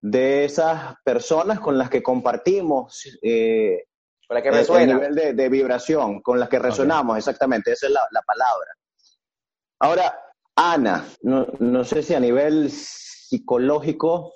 [0.00, 3.86] de esas personas con las que compartimos eh,
[4.28, 8.22] con la que el nivel de, vibración, con las que resonamos, exactamente, esa es la,
[8.24, 8.70] palabra.
[9.80, 10.20] Ahora,
[10.54, 14.34] Ana, no, no sé si a nivel psicológico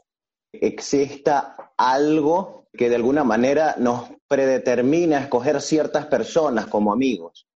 [0.50, 7.46] exista algo que de alguna manera nos predetermina escoger ciertas personas como amigos.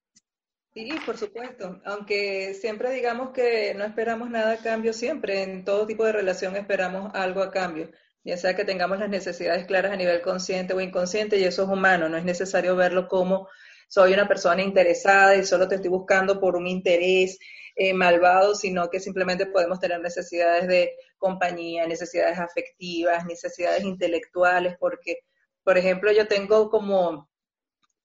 [0.75, 5.87] Sí, por supuesto, aunque siempre digamos que no esperamos nada a cambio, siempre en todo
[5.87, 7.91] tipo de relación esperamos algo a cambio,
[8.25, 11.69] ya sea que tengamos las necesidades claras a nivel consciente o inconsciente, y eso es
[11.71, 13.49] humano, no es necesario verlo como
[13.89, 17.39] soy una persona interesada y solo te estoy buscando por un interés
[17.77, 25.19] eh, malvado, sino que simplemente podemos tener necesidades de compañía, necesidades afectivas, necesidades intelectuales, porque,
[25.63, 27.29] por ejemplo, yo tengo como,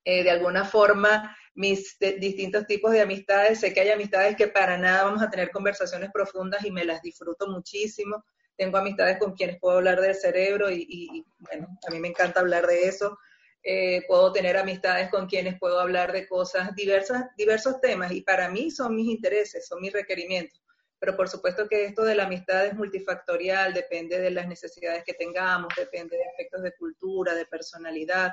[0.04, 3.60] eh, de alguna forma, mis distintos tipos de amistades.
[3.60, 7.02] Sé que hay amistades que para nada vamos a tener conversaciones profundas y me las
[7.02, 8.26] disfruto muchísimo.
[8.58, 12.68] Tengo amistades con quienes puedo hablar del cerebro y, bueno, a mí me encanta hablar
[12.68, 13.18] de eso.
[13.64, 18.50] Eh, puedo tener amistades con quienes puedo hablar de cosas diversas, diversos temas y para
[18.50, 20.62] mí son mis intereses, son mis requerimientos.
[21.00, 25.14] Pero por supuesto que esto de la amistad es multifactorial, depende de las necesidades que
[25.14, 28.32] tengamos, depende de aspectos de cultura, de personalidad,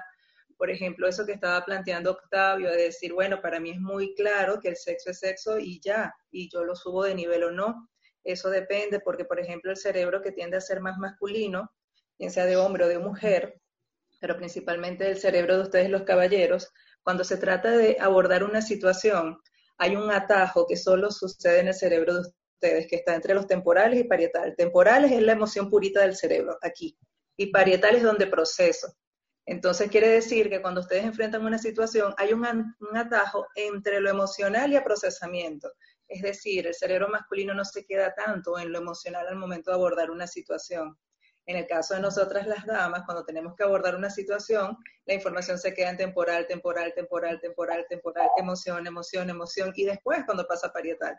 [0.58, 4.58] por ejemplo, eso que estaba planteando Octavio, de decir, bueno, para mí es muy claro
[4.58, 7.88] que el sexo es sexo y ya, y yo lo subo de nivel o no.
[8.24, 11.72] Eso depende, porque, por ejemplo, el cerebro que tiende a ser más masculino,
[12.18, 13.60] bien sea de hombre o de mujer,
[14.18, 19.38] pero principalmente el cerebro de ustedes los caballeros, cuando se trata de abordar una situación,
[19.78, 23.46] hay un atajo que solo sucede en el cerebro de ustedes, que está entre los
[23.46, 24.57] temporales y parietales.
[24.57, 26.98] Temporales es la emoción purita del cerebro, aquí,
[27.37, 28.92] y parietal es donde proceso.
[29.48, 32.44] Entonces quiere decir que cuando ustedes enfrentan una situación hay un,
[32.94, 35.72] atajo entre lo emocional y el procesamiento.
[36.07, 39.76] Es decir, el cerebro masculino no se queda tanto en lo emocional al momento de
[39.76, 40.98] abordar una situación.
[41.48, 45.58] En el caso de nosotras las damas, cuando tenemos que abordar una situación, la información
[45.58, 50.70] se queda en temporal, temporal, temporal, temporal, temporal, emoción, emoción, emoción, y después cuando pasa
[50.70, 51.18] parietal.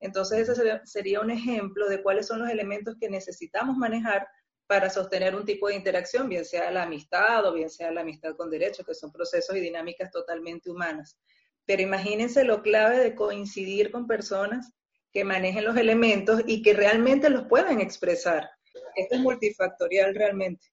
[0.00, 4.26] Entonces ese sería un ejemplo de cuáles son los elementos que necesitamos manejar
[4.66, 8.34] para sostener un tipo de interacción, bien sea la amistad o bien sea la amistad
[8.34, 11.20] con derecho, que son procesos y dinámicas totalmente humanas.
[11.66, 14.72] Pero imagínense lo clave de coincidir con personas
[15.12, 18.57] que manejen los elementos y que realmente los puedan expresar.
[18.94, 20.66] Esto es multifactorial realmente.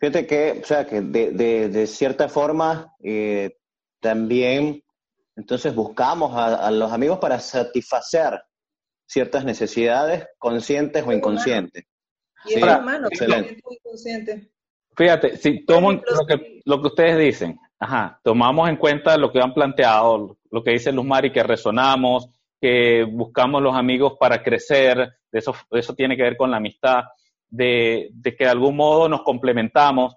[0.00, 3.56] Fíjate que, o sea, que de, cierta forma eh,
[4.00, 4.84] también
[5.36, 8.40] entonces buscamos a, los amigos para satisfacer
[9.06, 11.84] ciertas necesidades conscientes o inconscientes.
[12.46, 14.50] Y es humano, inconsciente.
[14.96, 19.40] Fíjate, si tomo lo que, lo que ustedes dicen, ajá, tomamos en cuenta lo que
[19.40, 22.28] han planteado, lo que dice Luz Mari, que resonamos,
[22.64, 27.02] que buscamos los amigos para crecer, eso, eso tiene que ver con la amistad,
[27.46, 30.16] de, de que de algún modo nos complementamos.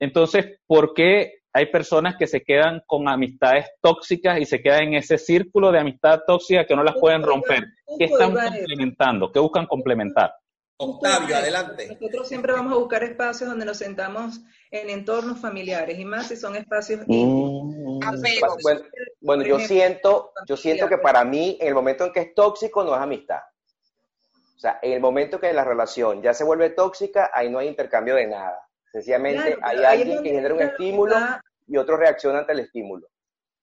[0.00, 4.94] Entonces, ¿por qué hay personas que se quedan con amistades tóxicas y se quedan en
[4.94, 7.62] ese círculo de amistad tóxica que no las pueden romper?
[7.96, 9.30] ¿Qué están complementando?
[9.30, 10.34] ¿Qué buscan complementar?
[10.76, 11.88] Octavio, adelante.
[11.88, 16.36] Nosotros siempre vamos a buscar espacios donde nos sentamos en entornos familiares y más si
[16.36, 18.00] son espacios mm.
[19.20, 22.82] Bueno, yo siento, yo siento que para mí en el momento en que es tóxico
[22.82, 23.40] no es amistad.
[24.56, 27.68] O sea, en el momento que la relación ya se vuelve tóxica, ahí no hay
[27.68, 28.58] intercambio de nada.
[28.90, 31.16] Sencillamente hay alguien que genera un estímulo
[31.66, 33.08] y otro reacciona ante el estímulo.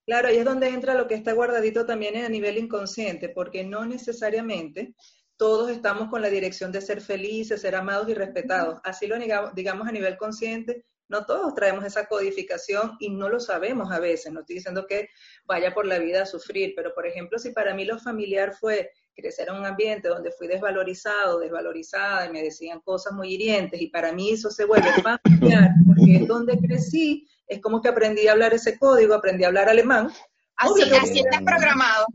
[0.05, 3.85] Claro, ahí es donde entra lo que está guardadito también a nivel inconsciente, porque no
[3.85, 4.93] necesariamente
[5.41, 8.79] todos estamos con la dirección de ser felices, ser amados y respetados.
[8.83, 9.15] Así lo
[9.55, 14.31] digamos, a nivel consciente, no todos traemos esa codificación y no lo sabemos a veces.
[14.31, 15.09] No estoy diciendo que
[15.45, 18.91] vaya por la vida a sufrir, pero por ejemplo, si para mí lo familiar fue
[19.15, 23.87] crecer en un ambiente donde fui desvalorizado, desvalorizada y me decían cosas muy hirientes y
[23.87, 28.33] para mí eso se vuelve familiar porque es donde crecí, es como que aprendí a
[28.33, 30.11] hablar ese código, aprendí a hablar alemán.
[30.55, 32.05] Así, así estás programado.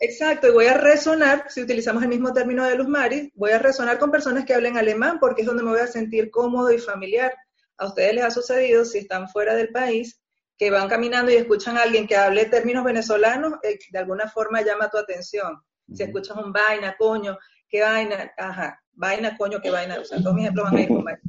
[0.00, 3.58] Exacto, y voy a resonar, si utilizamos el mismo término de Luz Mari, voy a
[3.58, 6.78] resonar con personas que hablen alemán porque es donde me voy a sentir cómodo y
[6.78, 7.34] familiar.
[7.78, 10.20] A ustedes les ha sucedido, si están fuera del país,
[10.56, 14.62] que van caminando y escuchan a alguien que hable términos venezolanos, eh, de alguna forma
[14.62, 15.60] llama tu atención.
[15.92, 17.36] Si escuchas un vaina, coño,
[17.68, 20.88] qué vaina, ajá, vaina, coño, qué vaina, o sea, todos mis ejemplos van a ir
[20.88, 21.20] con vaina.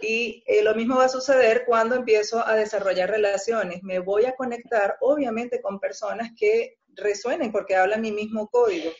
[0.00, 3.82] Y eh, lo mismo va a suceder cuando empiezo a desarrollar relaciones.
[3.82, 8.90] Me voy a conectar, obviamente, con personas que resuenen porque hablan mi mismo código.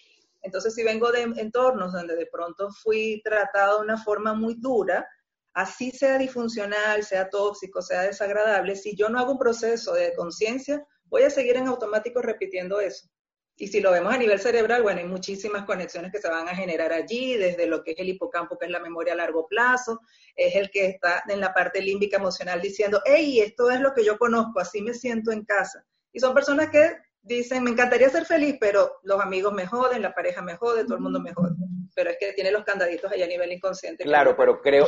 [0.43, 5.09] Entonces, si vengo de entornos donde de pronto fui tratado de una forma muy dura,
[5.55, 10.85] así sea disfuncional, sea tóxico, sea desagradable, si yo no hago un proceso de conciencia,
[11.05, 13.09] voy a seguir en automático repitiendo eso.
[13.57, 16.57] Y si lo vemos a nivel cerebral, bueno, hay muchísimas conexiones que se van a
[16.57, 20.01] generar allí, desde lo que es el hipocampo, que es la memoria a largo plazo,
[20.35, 24.05] es el que está en la parte límbica emocional diciendo, hey, esto es lo que
[24.05, 25.87] yo conozco, así me siento en casa.
[26.13, 30.15] Y son personas que dicen, me encantaría ser feliz, pero los amigos me joden, la
[30.15, 31.55] pareja me jode, todo el mundo me jode.
[31.95, 34.05] Pero es que tiene los candaditos allá a nivel inconsciente.
[34.05, 34.87] Claro, pero creo,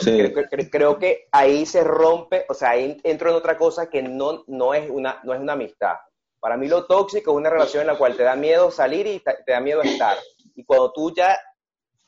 [0.70, 4.74] creo, que ahí se rompe, o sea, ahí entro en otra cosa que no, no,
[4.74, 5.96] es una, no es una amistad.
[6.38, 9.20] Para mí lo tóxico es una relación en la cual te da miedo salir y
[9.20, 10.16] te, da miedo estar.
[10.54, 11.38] Y cuando tú ya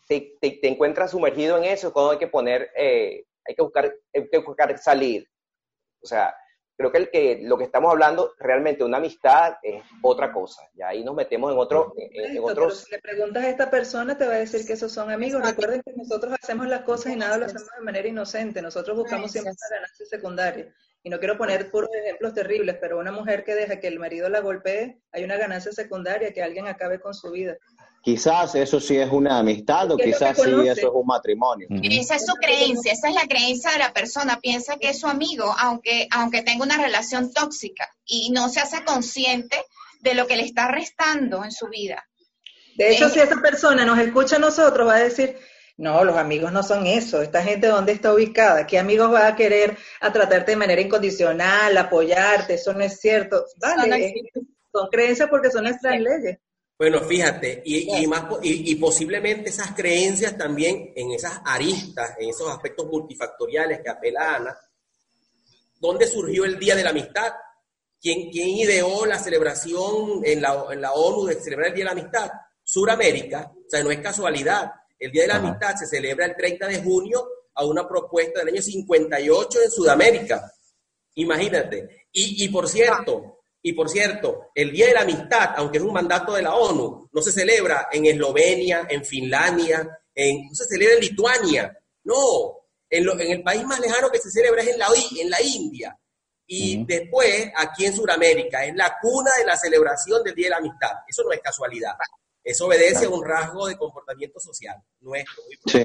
[0.06, 4.28] te, te, encuentras sumergido en eso, cuando hay que poner, eh, hay, que buscar, hay
[4.28, 5.26] que buscar salir.
[6.02, 6.34] O sea,
[6.78, 10.62] creo que, el que lo que estamos hablando realmente una amistad es otra cosa.
[10.76, 12.84] Y ahí nos metemos en, otro, en, otros...
[12.84, 15.42] si le preguntas a esta persona, te va a decir que esos son amigos.
[15.44, 18.62] Recuerden que nosotros hacemos las cosas y nada lo hacemos de manera inocente.
[18.62, 20.72] Nosotros buscamos siempre la ganancia secundaria.
[21.02, 24.28] Y no quiero poner puros ejemplos terribles, pero una mujer que deja que el marido
[24.28, 27.56] la golpee, hay una ganancia secundaria, que alguien acabe con su vida.
[28.02, 31.66] Quizás eso sí es una amistad o quizás sí eso es un matrimonio.
[31.82, 34.38] Esa es su creencia, esa es la creencia de la persona.
[34.40, 38.84] Piensa que es su amigo, aunque, aunque tenga una relación tóxica y no se hace
[38.84, 39.56] consciente
[40.00, 42.08] de lo que le está restando en su vida.
[42.76, 45.36] De hecho, si esa persona nos escucha a nosotros, va a decir,
[45.76, 47.20] no, los amigos no son eso.
[47.20, 48.66] Esta gente, ¿dónde está ubicada?
[48.66, 52.54] ¿Qué amigos va a querer a tratarte de manera incondicional, apoyarte?
[52.54, 53.44] Eso no es cierto.
[53.60, 54.14] Vale,
[54.72, 56.38] son creencias porque son nuestras leyes.
[56.78, 62.86] Bueno, fíjate, y, más, y, posiblemente esas creencias también en esas aristas, en esos aspectos
[62.86, 64.56] multifactoriales que apela Ana,
[65.80, 67.32] ¿dónde surgió el Día de la Amistad?
[68.00, 71.94] ¿Quién, quién ideó la celebración en la, en la, ONU de celebrar el Día de
[71.94, 72.30] la Amistad?
[72.62, 74.70] Suramérica, o sea, no es casualidad.
[75.00, 78.54] El Día de la Amistad se celebra el 30 de junio a una propuesta del
[78.54, 80.52] año 58 en Sudamérica.
[81.16, 82.06] Imagínate.
[82.12, 85.92] Y, y por cierto, y por cierto, el Día de la Amistad, aunque es un
[85.92, 90.94] mandato de la ONU, no se celebra en Eslovenia, en Finlandia, en, no se celebra
[90.94, 91.78] en Lituania.
[92.04, 94.86] No, en, el país más lejano que se celebra es en la,
[95.20, 95.98] en la India.
[96.46, 100.56] Y después, aquí en Sudamérica, es la cuna de la celebración del Día de la
[100.56, 100.92] Amistad.
[101.06, 101.92] Eso no es casualidad.
[102.42, 105.42] Eso obedece a un rasgo de comportamiento social nuestro.
[105.66, 105.84] Sí.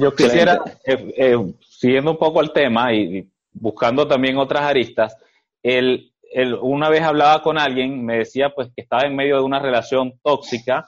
[0.00, 5.14] Yo quisiera, eh, eh, siguiendo un poco el tema y buscando también otras aristas,
[5.62, 6.14] el,
[6.60, 10.18] una vez hablaba con alguien, me decía pues que estaba en medio de una relación
[10.22, 10.86] tóxica,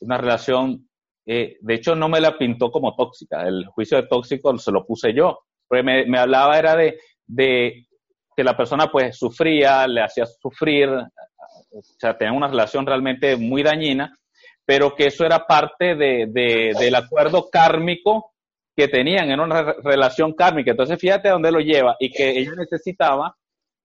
[0.00, 0.88] una relación,
[1.26, 4.84] eh, de hecho no me la pintó como tóxica, el juicio de tóxico se lo
[4.84, 7.86] puse yo, porque me, hablaba era de, de,
[8.36, 13.62] que la persona pues sufría, le hacía sufrir, o sea, tenía una relación realmente muy
[13.62, 14.16] dañina,
[14.64, 16.26] pero que eso era parte de,
[16.78, 18.32] del acuerdo kármico
[18.76, 20.70] que tenían, en una relación kármica.
[20.70, 23.36] Entonces, fíjate a dónde lo lleva y que ella necesitaba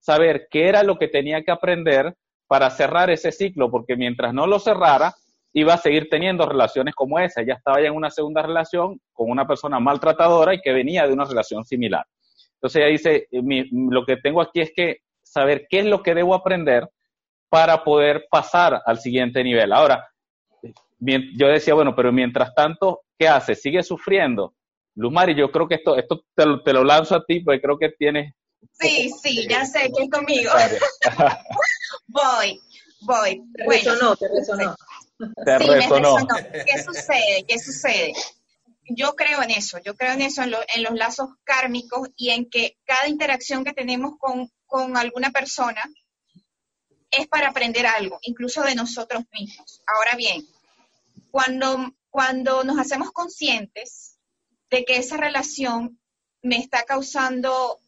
[0.07, 2.15] saber qué era lo que tenía que aprender
[2.47, 5.13] para cerrar ese ciclo, porque mientras no lo cerrara,
[5.51, 7.41] iba a seguir teniendo relaciones como esa.
[7.41, 11.11] Ella estaba ya en una segunda relación con una persona maltratadora y que venía de
[11.11, 12.05] una relación similar.
[12.53, 16.15] Entonces ella dice, eh, lo que tengo aquí es que saber qué es lo que
[16.15, 16.87] debo aprender
[17.49, 19.73] para poder pasar al siguiente nivel.
[19.73, 20.07] Ahora,
[20.99, 23.55] yo decía, bueno, pero mientras tanto, ¿qué hace?
[23.55, 24.53] ¿Sigue sufriendo?
[24.95, 28.33] Lumari, yo creo que esto, esto te lo lanzo a ti porque creo que tienes
[28.79, 30.51] Sí, sí, ya sé que es conmigo.
[32.07, 32.61] voy,
[33.01, 33.43] voy.
[33.55, 34.75] Te resonó, te resonó.
[35.45, 36.15] Te sí, resonó.
[36.51, 37.45] ¿Qué sucede?
[37.47, 38.13] ¿Qué sucede?
[38.89, 42.49] Yo creo en eso, yo creo en eso, en, en, los lazos kármicos y en
[42.49, 45.83] que cada interacción que tenemos con, con alguna persona
[47.11, 49.81] es para aprender algo, incluso de nosotros mismos.
[49.87, 50.45] Ahora bien,
[51.31, 54.19] cuando, cuando nos hacemos conscientes
[54.69, 55.99] de que esa relación
[56.41, 57.79] me está causando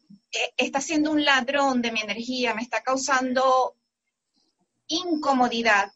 [0.56, 3.76] está siendo un ladrón de mi energía, me está causando
[4.86, 5.92] incomodidad,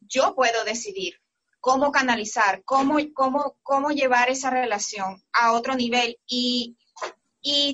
[0.00, 1.20] yo puedo decidir
[1.60, 6.18] cómo canalizar, cómo, cómo, cómo llevar esa relación a otro nivel.
[6.26, 6.76] Y,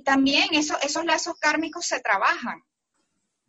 [0.05, 2.63] también esos lazos kármicos se trabajan.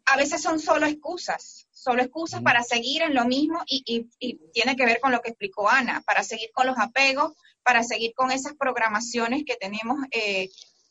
[0.06, 4.10] A veces son solo excusas, solo excusas para seguir en lo mismo y,
[4.53, 8.13] tiene que ver con lo que explicó Ana, para seguir con los apegos, para seguir
[8.15, 10.49] con esas programaciones que tenemos eh,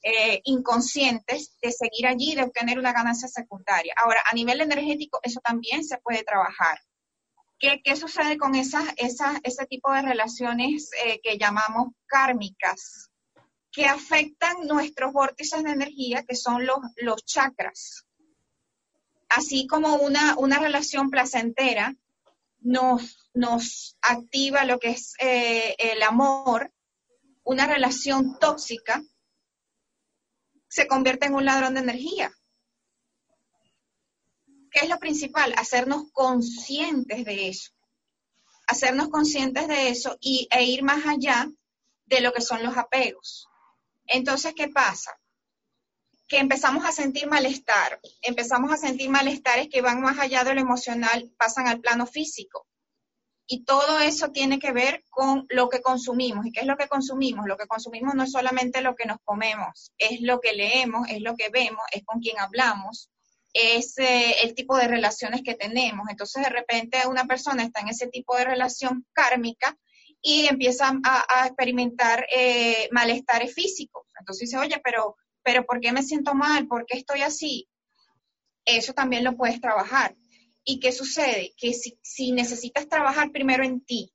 [0.08, 3.92] eh, inconscientes de seguir allí, de obtener una ganancia secundaria.
[3.96, 6.78] Ahora, a nivel energético, eso también se puede trabajar.
[7.58, 13.10] ¿Qué, sucede con esas, esas, ese tipo de relaciones eh, que llamamos kármicas?
[13.72, 18.06] Que afectan nuestros vórtices de energía, que son los, los chakras.
[19.28, 21.96] Así como una, una relación placentera
[22.60, 26.72] nos, nos activa lo que es eh, el amor,
[27.42, 29.02] una relación tóxica
[30.76, 32.30] se convierte en un ladrón de energía.
[34.70, 35.54] ¿Qué es lo principal?
[35.56, 37.72] Hacernos conscientes de eso.
[38.66, 41.48] Hacernos conscientes de eso y, e ir más allá
[42.04, 43.48] de lo que son los apegos.
[44.06, 45.18] Entonces, ¿qué pasa?
[46.28, 47.98] Que empezamos a sentir malestar.
[48.20, 52.66] Empezamos a sentir malestares que van más allá de lo emocional, pasan al plano físico.
[53.48, 56.46] Y todo eso tiene que ver con lo que consumimos.
[56.46, 57.46] ¿Y qué es lo que consumimos?
[57.46, 61.20] Lo que consumimos no es solamente lo que nos comemos, es lo que leemos, es
[61.20, 63.08] lo que vemos, es con quien hablamos,
[63.52, 66.08] es eh, el tipo de relaciones que tenemos.
[66.10, 69.76] Entonces, de repente, una persona está en ese tipo de relación kármica
[70.20, 74.08] y empieza a, experimentar eh, malestares físicos.
[74.18, 76.66] Entonces dice, oye, pero, pero ¿por qué me siento mal?
[76.66, 77.68] ¿Por qué estoy así?
[78.64, 80.16] Eso también lo puedes trabajar.
[80.68, 81.54] ¿Y qué sucede?
[81.56, 84.12] Que si, necesitas trabajar primero en ti,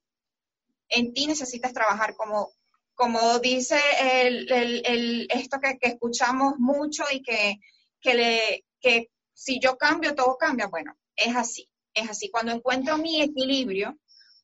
[0.89, 2.51] en ti necesitas trabajar como,
[2.93, 7.55] como dice el, esto que, escuchamos mucho y que,
[8.01, 10.67] que, si yo cambio, todo cambia.
[10.67, 12.29] Bueno, es así, es así.
[12.29, 13.97] Cuando encuentro mi equilibrio,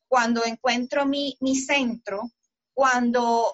[0.08, 2.22] cuando encuentro mi, mi centro,
[2.74, 3.54] cuando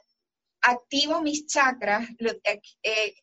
[0.62, 3.16] activo mis chakras, eh, eh,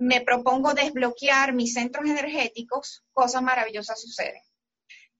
[0.00, 4.42] me propongo desbloquear mis centros energéticos, cosas maravillosas suceden.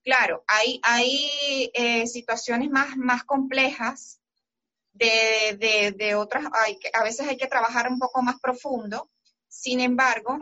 [0.03, 4.19] Claro, hay, hay eh, situaciones más, más complejas
[4.93, 9.11] de, de, otras, hay, a veces hay que trabajar un poco más profundo,
[9.47, 10.39] sin embargo,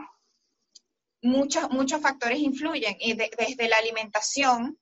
[1.20, 4.78] muchos, muchos factores influyen, y desde la alimentación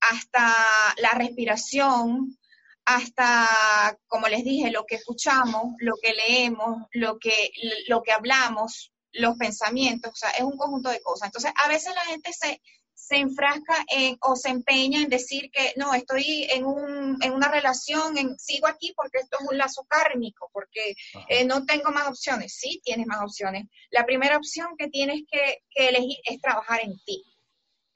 [0.00, 0.54] hasta
[0.96, 2.38] la respiración,
[2.86, 7.50] hasta, como les dije, lo que escuchamos, lo que leemos, lo que,
[7.88, 11.26] lo que hablamos, los pensamientos, o sea, es un conjunto de cosas.
[11.26, 12.62] Entonces, a veces la gente se,
[12.94, 17.48] se enfrasca en, o se empeña en decir que no, estoy en, un, en una
[17.48, 20.94] relación, en, sigo aquí porque esto es un lazo kármico, porque
[21.28, 22.54] eh, no tengo más opciones.
[22.56, 23.64] Sí, tienes más opciones.
[23.90, 27.24] La primera opción que tienes que, que elegir es trabajar en ti.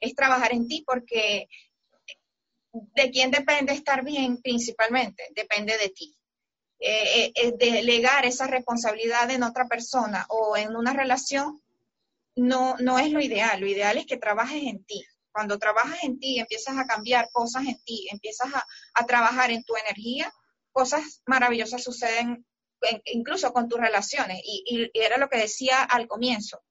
[0.01, 1.47] Es trabajar en ti porque
[2.73, 5.27] ¿de quién depende estar bien principalmente?
[5.35, 6.17] Depende de ti.
[6.79, 11.61] Eh, eh, delegar esa responsabilidad en otra persona o en una relación
[12.35, 13.59] no, no es lo ideal.
[13.59, 15.05] Lo ideal es que trabajes en ti.
[15.31, 19.75] Cuando trabajas en ti, empiezas a cambiar cosas en ti, empiezas a, trabajar en tu
[19.75, 20.31] energía,
[20.71, 22.45] cosas maravillosas suceden
[23.05, 24.41] incluso con tus relaciones.
[24.43, 26.63] Y, era lo que decía al comienzo,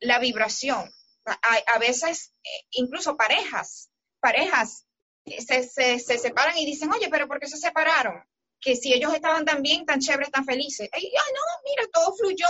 [0.00, 0.90] la vibración.
[1.24, 3.90] A, veces, eh, incluso parejas,
[4.20, 4.85] parejas
[5.26, 8.22] se, se, se, separan y dicen, oye, pero ¿por qué se separaron?
[8.60, 10.88] Que si ellos estaban tan bien, tan chéveres, tan felices.
[10.92, 12.46] Ay, no, mira, todo fluyó.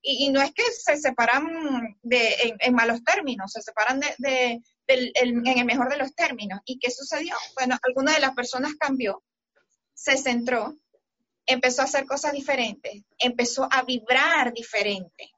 [0.00, 5.64] Y, no es que se separan de, en, malos términos, se separan de, en el
[5.64, 6.60] mejor de los términos.
[6.64, 7.34] ¿Y qué sucedió?
[7.54, 9.22] Bueno, alguna de las personas cambió,
[9.94, 10.76] se centró,
[11.46, 15.32] empezó a hacer cosas diferentes, empezó a vibrar diferente.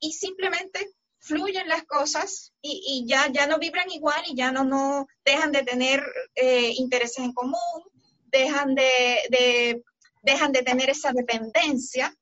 [0.00, 0.95] Y simplemente
[1.26, 5.64] fluyen las cosas y, ya, ya no vibran igual y ya no, no dejan de
[5.64, 6.02] tener
[6.36, 7.82] eh, intereses en común,
[8.26, 9.82] dejan de,
[10.22, 12.14] dejan de tener esa dependencia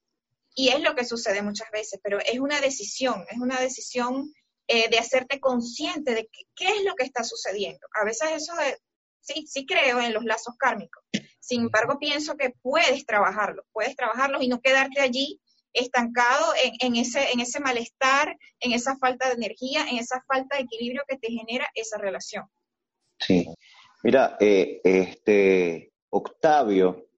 [0.55, 4.33] y es lo que sucede muchas veces, pero es una decisión, es una decisión
[4.69, 7.87] eh, de hacerte consciente de qué es lo que está sucediendo.
[8.01, 8.55] A veces eso
[9.21, 11.05] sí, sí creo en los lazos kármicos.
[11.41, 15.41] Sin embargo, pienso que puedes trabajarlos, puedes trabajarlos y no quedarte allí
[15.75, 20.63] estancado en, ese, en ese malestar, en esa falta de energía, en esa falta de
[20.63, 22.45] equilibrio que te genera esa relación.
[23.19, 23.47] Sí.
[24.03, 27.09] Mira, eh, este, Octavio,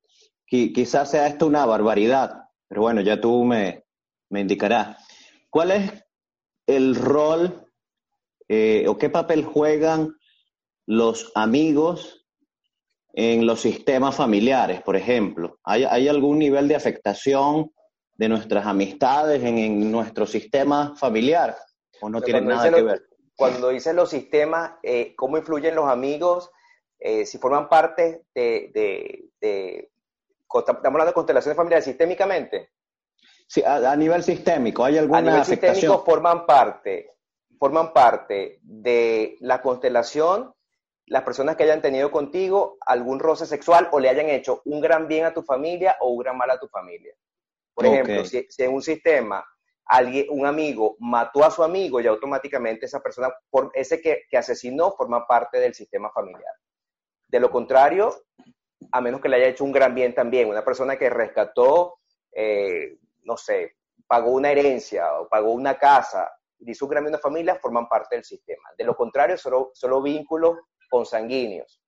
[0.46, 3.84] quizás sea esto una barbaridad, pero bueno, ya tú me,
[4.30, 5.04] me indicarás.
[5.50, 5.92] ¿Cuál es
[6.66, 7.68] el rol
[8.48, 10.16] eh, o qué papel juegan
[10.86, 12.26] los amigos
[13.12, 15.58] en los sistemas familiares, por ejemplo?
[15.64, 17.72] ¿Hay, ¿Hay, algún nivel de afectación
[18.16, 21.56] de nuestras amistades en, nuestro sistema familiar
[22.00, 23.02] o no tiene nada que ver?
[23.36, 26.50] Cuando dices los sistemas, eh, ¿cómo influyen los amigos?
[26.98, 28.70] Eh, si forman parte de,
[29.40, 29.90] de,
[30.60, 32.70] estamos hablando de constelaciones familiares sistémicamente.
[33.46, 37.12] Sí, a, nivel sistémico, ¿hay alguna A nivel sistémico forman parte,
[37.58, 40.56] forman parte de la constelación
[41.06, 45.06] las personas que hayan tenido contigo algún roce sexual o le hayan hecho un gran
[45.06, 47.14] bien a tu familia o un gran mal a tu familia.
[47.76, 49.46] Por ejemplo, si, en un sistema
[49.84, 54.92] alguien, un amigo mató a su amigo y automáticamente esa persona, por, ese que, asesinó,
[54.92, 56.54] forma parte del sistema familiar.
[57.28, 58.14] De lo contrario,
[58.92, 61.98] a menos que le haya hecho un gran bien también, una persona que rescató,
[62.32, 67.16] eh, no sé, pagó una herencia o pagó una casa, hizo un gran bien a
[67.18, 68.70] una familia, forman parte del sistema.
[68.78, 70.56] De lo contrario, solo, solo vínculos
[70.88, 71.82] consanguíneos.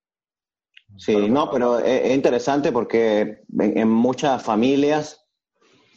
[0.99, 5.28] Sí, no, pero es, interesante porque en muchas familias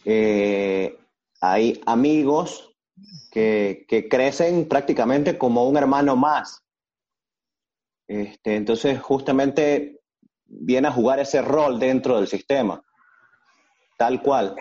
[0.06, 0.98] eh,
[1.40, 2.76] hay amigos
[3.32, 6.64] que, crecen prácticamente como un hermano más.
[8.08, 10.02] Este, entonces, justamente
[10.46, 12.84] viene a jugar ese rol dentro del sistema,
[13.98, 14.56] tal cual.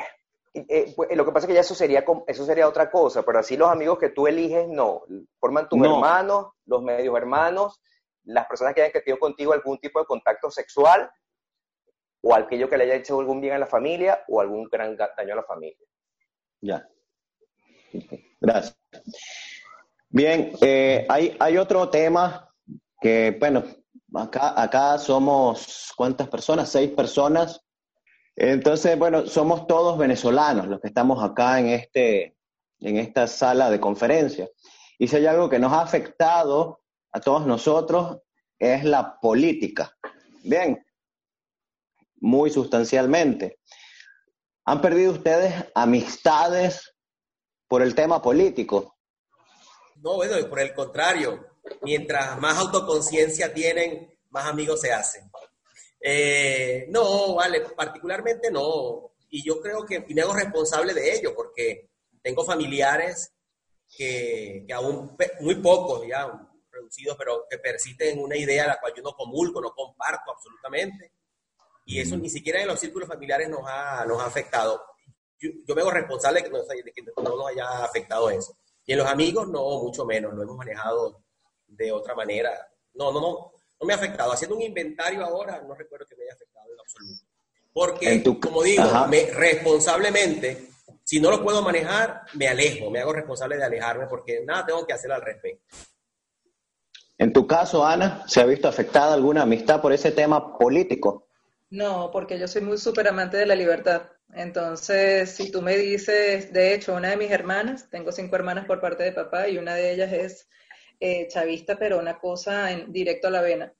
[0.55, 3.39] Eh, pues, lo que pasa es que ya eso sería, eso sería otra cosa, pero
[3.39, 5.03] así los amigos que tú eliges, no.
[5.39, 7.81] Forman tus hermanos, los medios hermanos,
[8.25, 11.11] las personas que hayan tenido contigo algún tipo de contacto sexual,
[12.23, 15.33] o aquello que le haya hecho algún bien a la familia o algún gran daño
[15.33, 15.87] a la familia.
[16.61, 16.89] Ya.
[18.41, 18.79] Gracias.
[20.09, 22.53] Bien, eh, hay, hay otro tema
[23.01, 23.65] que, bueno,
[24.15, 26.69] acá, acá somos, ¿cuántas personas?
[26.69, 27.65] Seis personas.
[28.37, 32.37] Entonces, bueno, somos todos venezolanos los que estamos acá en, este,
[32.81, 34.49] en esta sala de conferencia.
[34.99, 36.81] Y si hay algo que nos ha afectado
[37.13, 38.19] a todos nosotros
[38.59, 39.97] es la política.
[40.43, 40.85] Bien,
[42.21, 43.59] muy sustancialmente.
[44.67, 46.95] ¿Han perdido ustedes amistades
[47.67, 48.97] por el tema político?
[49.97, 51.45] No, bueno, por el contrario,
[51.83, 55.31] mientras más autoconciencia tienen, más amigos se hacen.
[56.01, 59.13] Eh, no, vale, particularmente no.
[59.29, 61.91] Y yo creo que me hago responsable de ello, porque
[62.23, 63.33] tengo familiares
[63.89, 66.27] que, que aún, muy pocos ya,
[66.71, 70.33] reducidos, pero que persisten en una idea a la cual yo no comulgo, no comparto
[70.33, 71.13] absolutamente.
[71.91, 74.81] Y eso ni siquiera en los círculos familiares nos ha, nos ha afectado.
[75.41, 78.57] Yo, me hago responsable de que, no, nos haya afectado eso.
[78.87, 81.21] Y en los amigos, no, mucho menos, lo hemos manejado
[81.67, 82.53] de otra manera.
[82.95, 84.31] No, no, no, no me ha afectado.
[84.33, 87.25] Haciendo un inventario ahora, no recuerdo que me haya afectado en absoluto.
[87.73, 90.69] Porque, como digo, me, responsablemente,
[91.03, 94.87] si no lo puedo manejar, me alejo, me hago responsable de alejarme porque nada tengo
[94.87, 95.65] que hacer al respecto.
[97.19, 101.30] En tu caso, Ana, ¿se ha visto afectada alguna amistad por ese tema político?
[101.71, 104.11] No, porque yo soy muy súper amante de la libertad.
[104.35, 108.81] Entonces, si tú me dices, de hecho, una de mis hermanas, tengo cinco hermanas por
[108.81, 110.49] parte de papá y una de ellas es
[111.01, 113.73] eh, chavista, pero una cosa en, directo a la vena.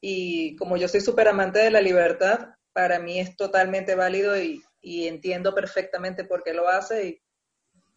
[0.00, 4.62] Y como yo soy súper amante de la libertad, para mí es totalmente válido y,
[4.80, 7.22] y, entiendo perfectamente por qué lo hace y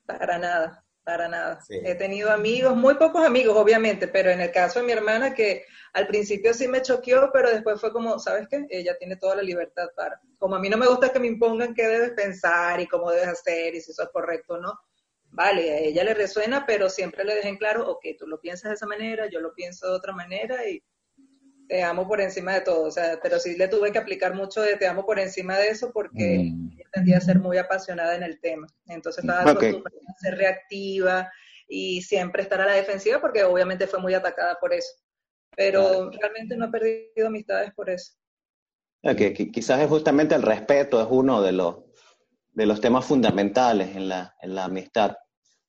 [0.05, 1.59] para nada, para nada.
[1.69, 5.65] He tenido amigos, muy pocos amigos, obviamente, pero en el caso de mi hermana, que
[5.93, 8.67] al principio sí me choqueó, pero después fue como, ¿sabes qué?
[8.69, 10.21] Ella tiene toda la libertad para.
[10.37, 13.27] Como a mí no me gusta que me impongan qué debes pensar y cómo debes
[13.27, 14.79] hacer y si eso es correcto o no.
[15.31, 18.75] Vale, a ella le resuena, pero siempre le dejen claro, ok, tú lo piensas de
[18.75, 20.83] esa manera, yo lo pienso de otra manera y
[21.67, 22.83] te amo por encima de todo.
[22.83, 25.69] O sea, pero sí le tuve que aplicar mucho de te amo por encima de
[25.69, 26.78] eso porque mm.
[26.91, 28.67] Tendía a ser muy apasionada en el tema.
[28.87, 31.31] Entonces estaba acostumbrada a ser reactiva
[31.67, 34.91] y siempre estar a la defensiva porque obviamente fue muy atacada por eso.
[35.55, 38.13] Pero realmente no he perdido amistades por eso.
[39.01, 41.77] Okay, quizás es justamente el respeto, es uno de los,
[42.51, 45.15] de los temas fundamentales en la, en la amistad.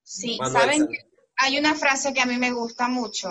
[0.03, 0.87] Sí, saben,
[1.37, 3.29] hay una frase que a mí me gusta mucho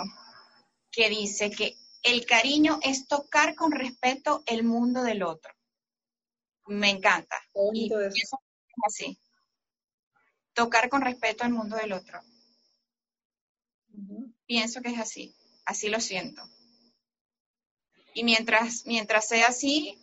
[0.91, 5.53] que dice que el cariño es tocar con respeto el mundo del otro.
[6.71, 7.37] Me encanta.
[7.73, 8.39] Y eso
[8.87, 9.19] así.
[10.53, 12.21] Tocar con respeto el mundo del otro.
[14.45, 15.35] Pienso que es así.
[15.65, 16.41] Así lo siento.
[18.13, 19.97] Y mientras, mientras sea así,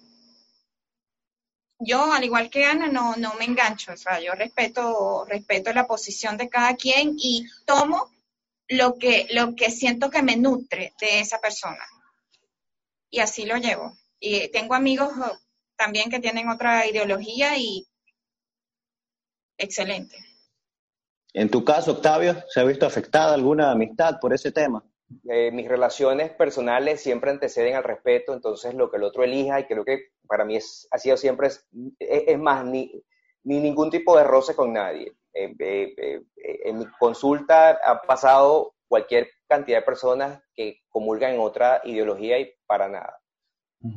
[1.79, 3.93] yo, al igual que Ana, no, no me engancho.
[3.93, 8.13] O sea, yo respeto, respeto la posición de cada quien y tomo
[8.69, 11.85] lo que, lo que siento que me nutre de esa persona.
[13.11, 13.97] Y así lo llevo.
[14.21, 15.11] Y tengo amigos
[15.79, 17.87] también que tienen otra ideología y
[19.57, 20.17] excelente.
[21.33, 24.85] En tu caso, Octavio, ¿se ha visto afectada alguna amistad por ese tema?
[25.31, 29.67] Eh, mis relaciones personales siempre anteceden al respeto, entonces lo que el otro elija, y
[29.67, 31.67] creo que para mí es, ha sido siempre, es,
[31.99, 32.93] es más, ni,
[33.45, 35.17] ni, ningún tipo de roce con nadie.
[35.33, 36.23] Eh, eh,
[36.65, 42.53] en mi consulta ha pasado cualquier cantidad de personas que comulgan en otra ideología y
[42.67, 43.21] para nada,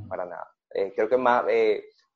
[0.08, 0.48] para nada.
[0.96, 1.46] Creo que más,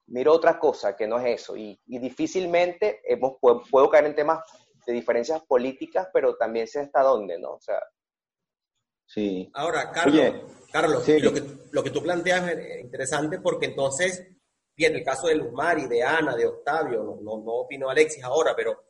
[0.08, 4.16] miro otra cosa que no es eso, y, y difícilmente hemos, puedo, puedo caer en
[4.16, 4.40] temas
[4.86, 7.54] de diferencias políticas, pero también sé hasta dónde, ¿no?
[7.54, 7.80] O sea,
[9.08, 9.50] Sí.
[9.54, 10.34] Ahora, Carlos,
[10.72, 14.28] Carlos lo, que, lo que tú planteas es interesante porque entonces,
[14.76, 18.54] fíjate, el caso de Luzmari, de Ana, de Octavio, no, no, no opinó Alexis ahora,
[18.56, 18.85] pero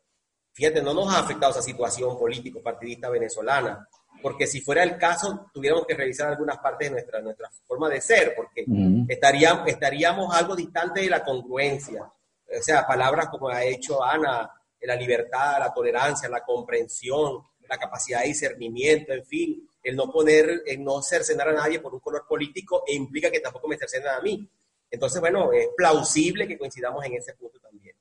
[0.56, 3.88] fíjate, no nos ha afectado esa situación político-partidista venezolana,
[4.22, 8.00] porque si fuera el caso, tuviéramos que revisar algunas partes de nuestra, nuestra forma de
[8.00, 8.66] ser, porque
[9.10, 12.04] estaríamos, estaríamos algo distante de la congruencia.
[12.04, 14.50] O sea, palabras como ha hecho Ana,
[14.80, 20.64] la libertad, la tolerancia, la comprensión, la capacidad de discernimiento, en fin, el no poner,
[20.66, 24.08] el no cercenar a nadie por un color político e implica que tampoco me cercenen
[24.08, 24.48] a mí.
[24.90, 27.96] Entonces, bueno, es plausible que coincidamos en ese punto también.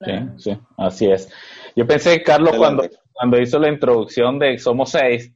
[0.00, 1.28] Sí, sí, así es.
[1.76, 5.30] Yo pensé, Carlos, cuando, cuando hizo la introducción de Somos Seis,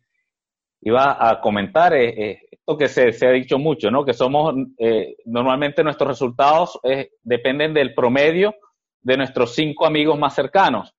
[0.81, 4.07] iba a comentar eh, eh, esto que se, ha dicho mucho, ¿no?
[4.07, 6.81] Que somos, eh, normalmente nuestros resultados
[7.23, 8.55] dependen del promedio
[9.03, 10.95] de nuestros cinco amigos más cercanos.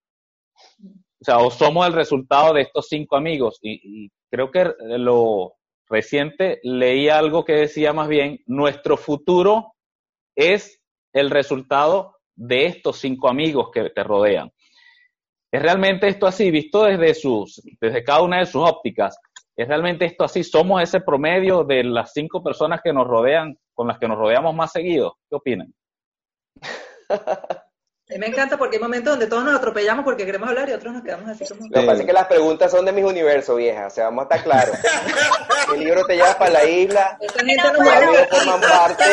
[0.80, 3.58] O sea, o somos el resultado de estos cinco amigos.
[3.64, 5.56] y creo que lo
[5.90, 9.74] reciente leí algo que decía más bien, nuestro futuro
[10.36, 10.80] es
[11.14, 14.52] el resultado de estos cinco amigos que te rodean.
[15.52, 19.20] ¿Es realmente esto así, visto desde, sus, desde cada una de sus ópticas?
[19.58, 20.44] ¿Es realmente esto así?
[20.44, 24.56] ¿Somos ese promedio de las cinco personas que nos rodean, con las que nos rodeamos
[24.56, 25.18] más seguido?
[25.30, 25.74] ¿Qué opinan?
[28.12, 30.74] A mí me encanta porque hay momentos donde todos nos atropellamos porque queremos hablar y
[30.74, 31.68] otros nos quedamos así como...
[31.70, 33.88] Lo que pasa es que las preguntas son de mis universos, vieja.
[33.88, 34.76] O sea, vamos a estar claros.
[35.74, 37.18] El libro te lleva para la isla.
[37.22, 38.28] Esa gente no mueve.
[38.30, 39.04] forman parte.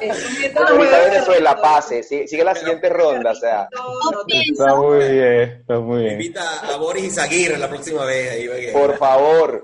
[0.00, 1.04] Esa gente no mueve.
[1.10, 2.02] Venezuela, pase.
[2.02, 3.30] Sigue, sigue la siguiente ronda.
[3.30, 6.12] O sea, No, no te- pienso, Está muy bien, está muy bien.
[6.14, 6.42] Invita
[6.74, 8.32] a Boris Izaguirre la próxima vez.
[8.32, 9.62] Ahí, por favor.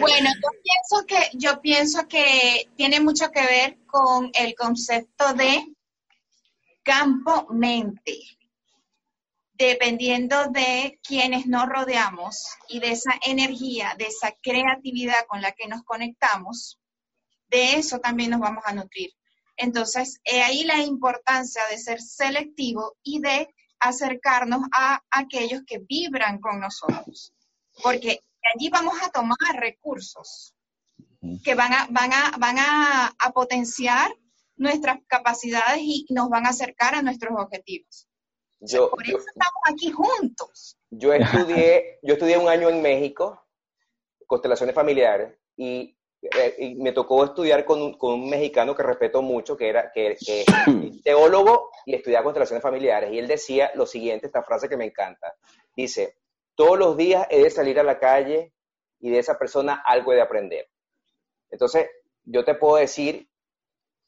[0.00, 5.62] Bueno, yo pienso que yo pienso que tiene mucho que ver con el concepto de
[6.84, 8.18] campo-mente.
[9.56, 15.68] Dependiendo de quienes nos rodeamos y de esa energía, de esa creatividad con la que
[15.68, 16.80] nos conectamos,
[17.48, 19.10] de eso también nos vamos a nutrir.
[19.56, 26.40] Entonces, he ahí la importancia de ser selectivo y de acercarnos a aquellos que vibran
[26.40, 27.32] con nosotros,
[27.82, 28.20] porque
[28.54, 30.54] allí vamos a tomar recursos
[31.42, 34.10] que van a, van a, van a, a potenciar
[34.56, 38.08] nuestras capacidades y nos van a acercar a nuestros objetivos.
[38.60, 40.78] Yo, Por yo, eso estamos aquí juntos.
[40.90, 43.44] yo estudié, yo estudié un año en México,
[44.26, 49.20] constelaciones familiares, y, eh, y me tocó estudiar con un, con un mexicano que respeto
[49.20, 50.46] mucho, que era que, que es
[51.04, 53.12] teólogo y estudiaba constelaciones familiares.
[53.12, 55.34] Y él decía lo siguiente, esta frase que me encanta.
[55.76, 56.16] Dice,
[56.54, 58.54] todos los días he de salir a la calle
[59.00, 60.68] y de esa persona algo he de aprender.
[61.50, 61.88] Entonces,
[62.24, 63.28] yo te puedo decir,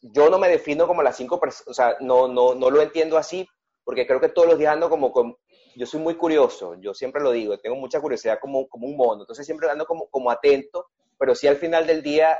[0.00, 3.16] yo no me defino como las cinco personas, o sea, no, no, no lo entiendo
[3.18, 3.48] así,
[3.84, 5.36] porque creo que todos los días ando como, con-
[5.76, 9.22] yo soy muy curioso, yo siempre lo digo, tengo mucha curiosidad como, como un mono,
[9.22, 10.86] entonces siempre ando como, como atento,
[11.18, 12.38] pero sí al final del día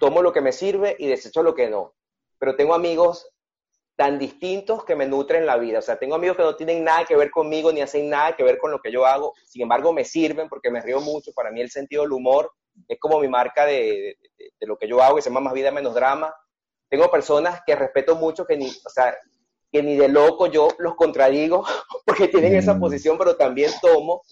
[0.00, 1.94] tomo lo que me sirve y desecho lo que no.
[2.38, 3.28] Pero tengo amigos
[3.96, 7.04] tan distintos que me nutren la vida, o sea, tengo amigos que no tienen nada
[7.04, 9.92] que ver conmigo ni hacen nada que ver con lo que yo hago, sin embargo
[9.92, 12.52] me sirven porque me río mucho, para mí el sentido del humor
[12.86, 15.52] es como mi marca de, de- de lo que yo hago, que se llama Más
[15.54, 16.32] Vida Menos Drama.
[16.88, 19.16] Tengo personas que respeto mucho, que ni, o sea,
[19.70, 21.64] que ni de loco yo los contradigo,
[22.06, 22.80] porque tienen esa Mm.
[22.80, 24.22] posición, pero también tomo,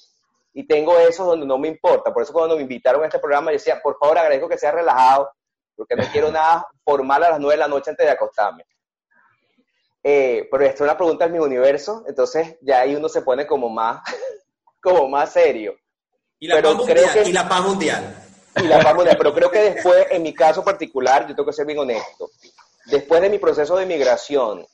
[0.54, 2.12] y tengo esos donde no me importa.
[2.14, 4.72] Por eso cuando me invitaron a este programa, yo decía, por favor, agradezco que sea
[4.72, 5.30] relajado,
[5.76, 8.64] porque no quiero nada formal a las nueve de la noche antes de acostarme.
[10.02, 13.46] Eh, pero esto es una pregunta en mi universo, entonces ya ahí uno se pone
[13.46, 14.00] como más,
[14.80, 15.74] como más serio.
[16.38, 18.16] Y la, pero paz creo mundial, que- y la paz mundial.
[18.62, 19.16] Y la paz mundial.
[19.18, 22.30] Pero creo que después, en mi caso particular, yo tengo que ser bien honesto.
[22.86, 24.66] Después de mi proceso de migración,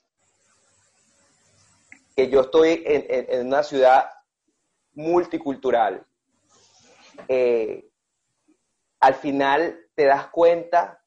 [2.14, 4.10] que yo estoy en, en- una ciudad
[4.94, 6.04] multicultural,
[7.28, 7.88] eh,
[9.00, 11.02] al final te das cuenta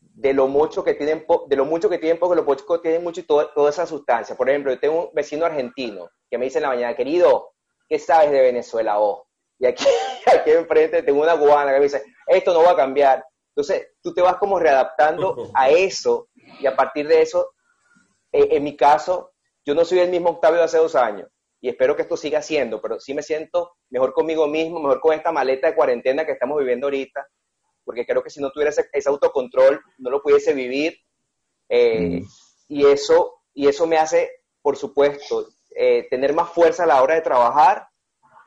[0.00, 2.78] de lo mucho que tienen, de lo mucho que tienen poco, de lo mucho que
[2.78, 4.34] tienen mucho y todo- toda esa sustancia.
[4.36, 7.52] Por ejemplo, yo tengo un vecino argentino que me dice en la mañana, querido,
[7.88, 9.25] ¿qué sabes de Venezuela vos?
[9.58, 9.84] Y aquí,
[10.26, 13.24] aquí enfrente tengo una cubana que me dice, esto no va a cambiar.
[13.54, 16.28] Entonces, tú te vas como readaptando a eso
[16.60, 17.50] y a partir de eso,
[18.32, 19.32] eh, en mi caso,
[19.64, 21.28] yo no soy el mismo Octavio de hace dos años
[21.60, 25.14] y espero que esto siga siendo, pero sí me siento mejor conmigo mismo, mejor con
[25.14, 27.26] esta maleta de cuarentena que estamos viviendo ahorita,
[27.84, 30.98] porque creo que si no tuviera ese, ese autocontrol, no lo pudiese vivir.
[31.68, 32.26] eh, Mm.
[32.68, 34.30] y, eso, y eso me hace,
[34.62, 37.88] por supuesto, eh, tener más fuerza a la hora de trabajar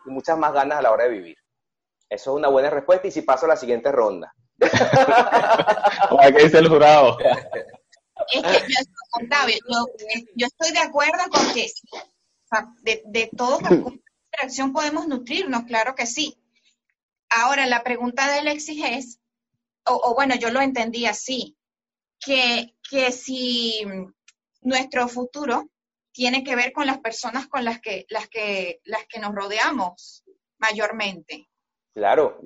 [0.09, 1.37] muchas más ganas a la hora de vivir.
[2.09, 4.33] Eso es una buena respuesta y si paso a la siguiente ronda.
[4.59, 7.17] Para que dice el jurado.
[7.19, 8.83] Es que yo,
[9.21, 9.85] Octavio, yo,
[10.35, 11.87] yo estoy de acuerdo con que sí.
[11.93, 14.01] O sea, de, de todo con
[14.31, 16.37] interacción podemos nutrirnos, claro que sí.
[17.29, 19.19] Ahora, la pregunta de Alexis es,
[19.85, 21.55] o, o bueno, yo lo entendí así,
[22.19, 23.85] que, que si
[24.61, 25.69] nuestro futuro
[26.11, 30.23] tiene que ver con las personas con las que, las que, las que nos rodeamos
[30.57, 31.49] mayormente.
[31.93, 32.39] Claro.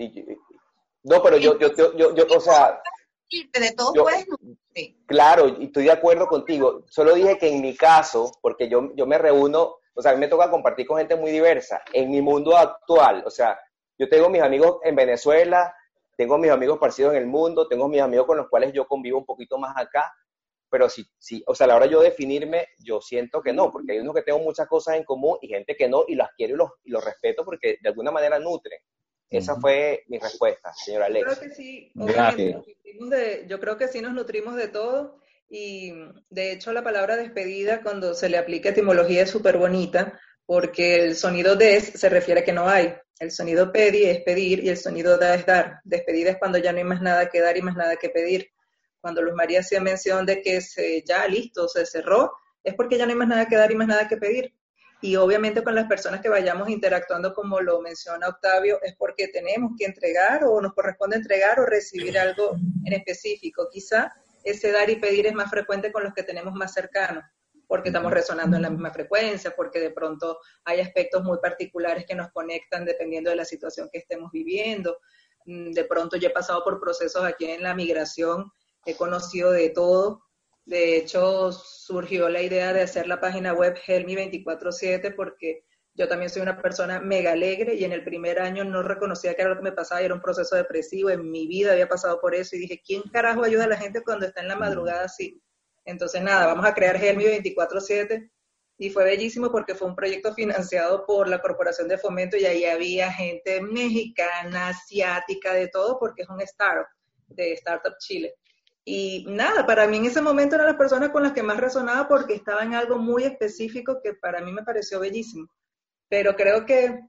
[1.04, 2.82] no, pero yo, yo, yo, yo, o sea,
[3.30, 4.26] de todo puedes.
[5.06, 6.84] Claro, y estoy de acuerdo contigo.
[6.88, 10.20] Solo dije que en mi caso, porque yo, yo me reúno, o sea, a mí
[10.20, 11.82] me toca compartir con gente muy diversa.
[11.94, 13.60] En mi mundo actual, o sea,
[13.98, 15.76] yo tengo mis amigos en Venezuela,
[16.18, 19.20] tengo mis amigos parecidos en el mundo, tengo mis amigos con los cuales yo convivo
[19.20, 20.14] un poquito más acá,
[20.74, 23.72] pero sí, sí, o sea, a la hora de yo definirme, yo siento que no,
[23.72, 26.30] porque hay unos que tengo muchas cosas en común y gente que no, y las
[26.36, 28.80] quiero y los, y los respeto porque de alguna manera nutren.
[29.30, 31.40] Esa fue mi respuesta, señora Yo creo Alex.
[31.42, 31.92] que sí,
[33.12, 35.94] de- yo creo que sí nos nutrimos de todo y
[36.32, 41.16] de hecho la palabra despedida cuando se le aplica etimología es súper bonita porque el
[41.16, 44.78] sonido des se refiere a que no hay, el sonido pedi es pedir y el
[44.78, 47.62] sonido da es dar, despedida es cuando ya no hay más nada que dar y
[47.62, 48.50] más nada que pedir.
[49.04, 52.32] Cuando Luz María hacía mención de que se, ya listo, se cerró,
[52.64, 54.54] es porque ya no hay más nada que dar y más nada que pedir.
[55.02, 59.74] Y obviamente con las personas que vayamos interactuando, como lo menciona Octavio, es porque tenemos
[59.78, 63.68] que entregar o nos corresponde entregar o recibir algo en específico.
[63.70, 64.14] Quizá
[64.46, 67.26] ese dar y pedir es más frecuente con los que tenemos más cercanos,
[67.68, 72.16] porque estamos resonando en la misma frecuencia, porque de pronto hay aspectos muy particulares que
[72.16, 74.98] nos conectan dependiendo de la situación que estemos viviendo.
[75.46, 78.50] Mm, de pronto yo he pasado por procesos aquí en la migración,
[78.86, 80.24] he conocido de todo.
[80.66, 85.66] De hecho, surgió la idea de hacer la página web Helmi 24/7 porque
[85.96, 89.42] yo también soy una persona mega alegre y en el primer año no reconocía que
[89.42, 91.10] era lo que me pasaba y era un proceso depresivo.
[91.10, 94.04] En mi vida había pasado por eso y dije, ¿quién carajo ayuda a la gente
[94.04, 95.42] cuando está en la madrugada así?
[95.86, 98.32] Entonces, nada, vamos a crear Helmi 24-7
[98.78, 102.66] y fue bellísimo porque fue un proyecto financiado por la Corporación de Fomento y ahí
[102.66, 106.88] había gente mexicana, asiática, de todo, porque es un startup
[107.28, 108.36] de Startup Chile.
[108.86, 112.08] Y nada, para mí en ese momento eran las personas con las que más resonaba
[112.08, 115.48] porque estaba en algo muy específico que para mí me pareció bellísimo.
[116.10, 117.00] Pero creo que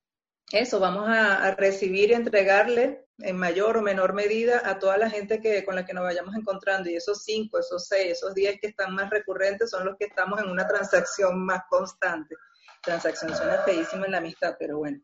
[0.53, 5.41] eso, vamos a, recibir y entregarle en mayor o menor medida a toda la gente
[5.41, 6.89] que, con la que nos vayamos encontrando.
[6.89, 10.41] Y esos cinco, esos seis, esos diez que están más recurrentes son los que estamos
[10.41, 12.37] en una transacción más constante.
[12.83, 15.01] Transacción suena feísimo en la amistad, pero bueno.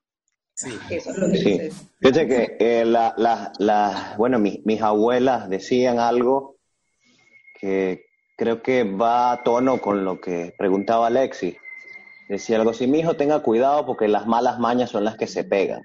[0.54, 0.78] Sí.
[0.90, 1.86] Eso es lo que sí.
[2.00, 3.14] Fíjate que eh, la,
[3.58, 6.59] la, bueno, mis abuelas decían algo
[7.60, 8.06] que
[8.36, 11.56] creo que va a tono con lo que preguntaba Alexis
[12.30, 15.42] decía algo así, mi hijo tenga cuidado porque las malas mañas son las que se
[15.42, 15.82] pegan.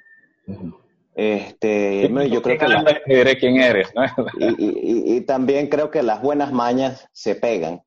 [1.15, 3.91] Este, yo creo que quién eres,
[4.37, 7.81] y, también creo que las buenas mañas se pegan.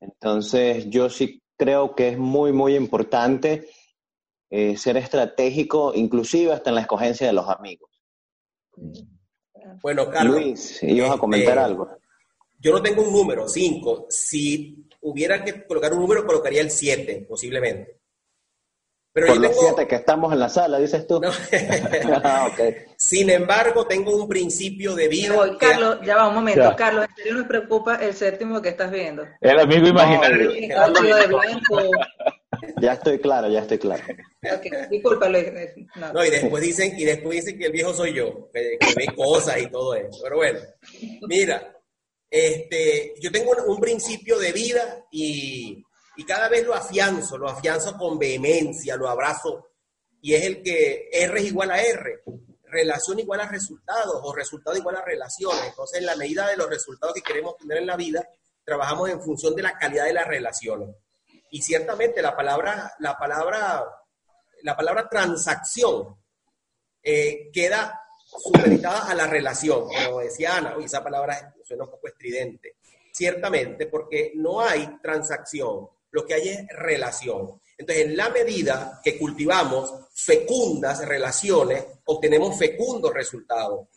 [0.00, 3.68] Entonces, yo sí creo que es muy, muy importante
[4.48, 7.90] eh, ser estratégico, inclusive hasta en la escogencia de los amigos.
[9.82, 10.36] Bueno, Carlos.
[10.36, 11.90] Luis, ibas a comentar este, algo.
[12.58, 14.06] Yo no tengo un número, cinco.
[14.08, 17.98] Si hubiera que colocar un número, colocaría el 7, posiblemente.
[19.12, 21.20] Pero Por los 7 que estamos en la sala, dices tú.
[22.22, 22.50] Ah,
[22.98, 25.34] Sin embargo, tengo un principio de vida.
[25.58, 26.74] Carlos, ya va un momento.
[26.76, 29.24] Carlos, ¿en serio nos preocupa el séptimo que estás viendo?
[29.40, 30.52] El amigo imaginario.
[32.82, 34.02] ya estoy claro, ya estoy claro.
[34.58, 35.46] Okay, disculpa, Luis.
[35.96, 36.24] No.
[36.24, 39.68] y después dicen, y después dicen que el viejo soy yo, que ve cosas y
[39.68, 40.20] todo eso.
[40.22, 40.58] Pero bueno,
[41.26, 41.75] mira,
[42.30, 45.82] este, yo tengo un, principio de vida y,
[46.26, 49.68] cada vez lo afianzo, lo afianzo con vehemencia, lo abrazo,
[50.20, 52.22] y es el que R es igual a R,
[52.64, 55.62] relación igual a resultados o resultado igual a relaciones.
[55.68, 58.26] Entonces, en la medida de los resultados que queremos tener en la vida,
[58.64, 60.96] trabajamos en función de la calidad de las relaciones.
[61.50, 63.84] Y ciertamente la palabra, la palabra,
[64.62, 66.16] la palabra transacción
[67.02, 69.86] eh, queda supeditada a la relación.
[70.06, 72.76] Como decía Ana, esa palabra suena un poco estridente.
[73.12, 77.60] Ciertamente, porque no hay transacción, lo que hay es relación.
[77.76, 83.88] Entonces, en la medida que cultivamos fecundas relaciones, obtenemos fecundos resultados.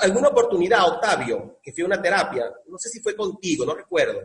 [0.00, 4.20] Alguna oportunidad, Octavio, que fui a una terapia, no sé si fue contigo, no recuerdo.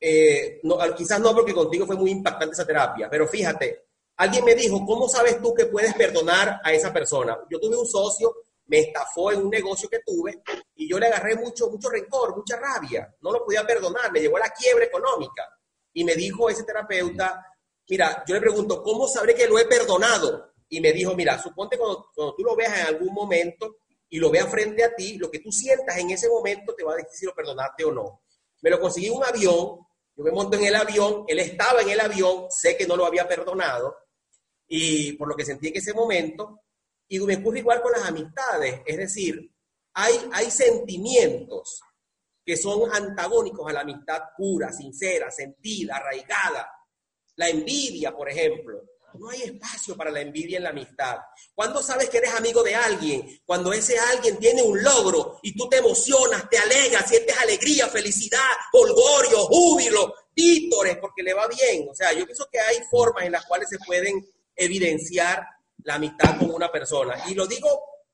[0.00, 3.86] Eh, no, quizás no porque contigo fue muy impactante esa terapia, pero fíjate,
[4.16, 7.36] alguien me dijo, ¿cómo sabes tú que puedes perdonar a esa persona?
[7.50, 8.32] Yo tuve un socio
[8.68, 10.42] me estafó en un negocio que tuve
[10.76, 14.36] y yo le agarré mucho, mucho rencor, mucha rabia, no lo podía perdonar, me llevó
[14.36, 15.44] a la quiebra económica.
[15.92, 17.44] Y me dijo ese terapeuta,
[17.88, 20.52] mira, yo le pregunto, ¿cómo sabré que lo he perdonado?
[20.68, 23.78] Y me dijo, mira, suponte cuando, cuando tú lo veas en algún momento
[24.10, 26.92] y lo veas frente a ti, lo que tú sientas en ese momento te va
[26.92, 28.22] a decir si lo perdonaste o no.
[28.60, 29.78] Me lo conseguí en un avión,
[30.14, 33.06] yo me monto en el avión, él estaba en el avión, sé que no lo
[33.06, 33.96] había perdonado,
[34.66, 36.60] y por lo que sentí en ese momento,
[37.08, 39.50] y me ocurre igual con las amistades, es decir,
[39.94, 41.80] hay, hay sentimientos
[42.44, 46.66] que son antagónicos a la amistad pura, sincera, sentida, arraigada.
[47.36, 48.84] La envidia, por ejemplo.
[49.14, 51.18] No hay espacio para la envidia en la amistad.
[51.54, 53.40] ¿Cuándo sabes que eres amigo de alguien?
[53.44, 58.50] Cuando ese alguien tiene un logro y tú te emocionas, te alegras, sientes alegría, felicidad,
[58.72, 61.86] holgorio, júbilo, vítores, porque le va bien.
[61.90, 65.46] O sea, yo pienso que hay formas en las cuales se pueden evidenciar
[65.88, 67.16] la amistad con una persona.
[67.28, 67.68] Y lo digo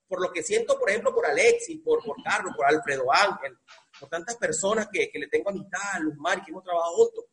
[0.07, 3.59] por lo que siento, por ejemplo, por Alexis, por, por Carlos, por Alfredo Ángel,
[3.99, 7.25] por tantas personas que, que le tengo amistad, Luz Mar, que hemos trabajado juntos,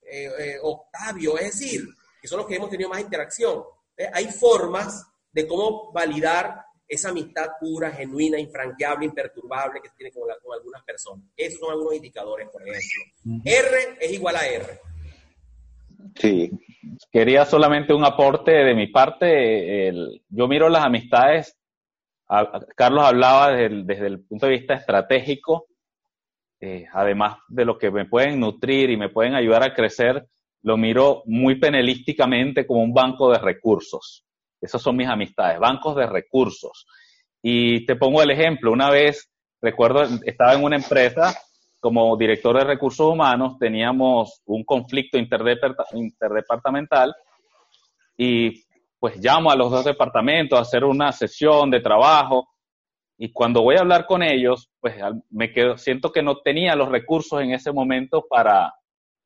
[0.00, 1.86] eh, eh, Octavio, es decir,
[2.20, 3.62] que son los que hemos tenido más interacción.
[3.94, 10.12] Eh, hay formas de cómo validar esa amistad pura, genuina, infranqueable, imperturbable que se tiene
[10.12, 11.26] con, con algunas personas.
[11.36, 13.42] Esos son algunos indicadores, por ejemplo.
[13.44, 14.80] R es igual a R.
[16.18, 16.50] Sí.
[17.10, 19.92] Quería solamente un aporte de mi parte.
[20.28, 21.56] yo miro las amistades,
[22.76, 25.66] Carlos hablaba desde el, punto de vista estratégico,
[26.60, 30.26] eh, además de lo que me pueden nutrir y me pueden ayudar a crecer,
[30.62, 34.24] lo miro muy penelísticamente como un banco de recursos.
[34.60, 36.86] Esos son mis amistades, bancos de recursos.
[37.40, 39.30] Y te pongo el ejemplo, una vez
[39.62, 41.34] recuerdo, estaba en una empresa
[41.80, 47.14] como director de recursos humanos, teníamos un conflicto interdepartamental
[48.16, 48.64] y
[48.98, 52.48] pues llamo a los dos departamentos a hacer una sesión de trabajo
[53.16, 54.94] y cuando voy a hablar con ellos, pues
[55.30, 58.72] me quedo, siento que no tenía los recursos en ese momento para,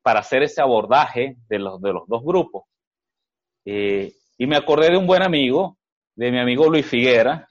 [0.01, 2.63] para hacer ese abordaje de los, de los dos grupos.
[3.65, 5.77] Eh, y me acordé de un buen amigo,
[6.15, 7.47] de mi amigo Luis Figuera,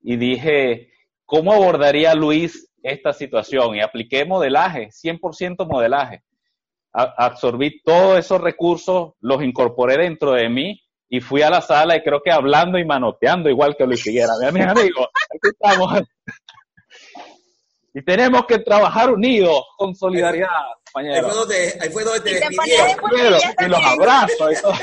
[0.00, 0.92] y dije,
[1.26, 3.76] ¿cómo abordaría Luis esta situación?
[3.76, 6.22] Y apliqué modelaje, 100% modelaje.
[6.92, 12.02] absorbí todos esos recursos, los incorporé dentro de mí y fui a la sala y
[12.02, 14.32] creo que hablando y manoteando igual que Luis Figuera.
[14.52, 16.02] Mis amigos, aquí estamos.
[17.94, 20.48] Y tenemos que trabajar unidos, con solidaridad,
[20.84, 21.16] compañeros.
[21.16, 24.74] Ahí fue donde, ahí fue donde te, y los abrazos y todo.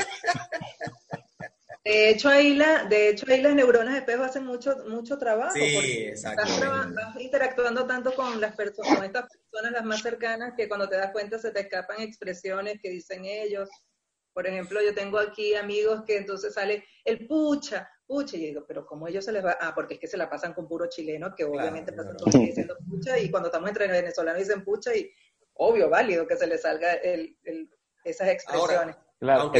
[1.94, 5.52] De hecho, ahí la, de hecho, ahí las neuronas de espejo hacen mucho, mucho trabajo.
[5.54, 6.42] Sí, exacto.
[6.42, 10.96] Estás, interactuando tanto con las personas, con estas personas las más cercanas, que cuando te
[10.96, 13.68] das cuenta se te escapan expresiones que dicen ellos.
[14.32, 18.64] Por ejemplo, yo tengo aquí amigos que entonces sale el pucha, pucha, y yo digo,
[18.66, 19.56] pero ¿cómo ellos se les va?
[19.60, 22.76] Ah, porque es que se la pasan con puro chileno, que obviamente pasan todo diciendo
[22.90, 25.08] pucha, y cuando estamos entre venezolanos dicen pucha, y
[25.52, 27.38] obvio, válido que se les salga el,
[28.02, 28.96] esas expresiones.
[29.24, 29.50] Claro,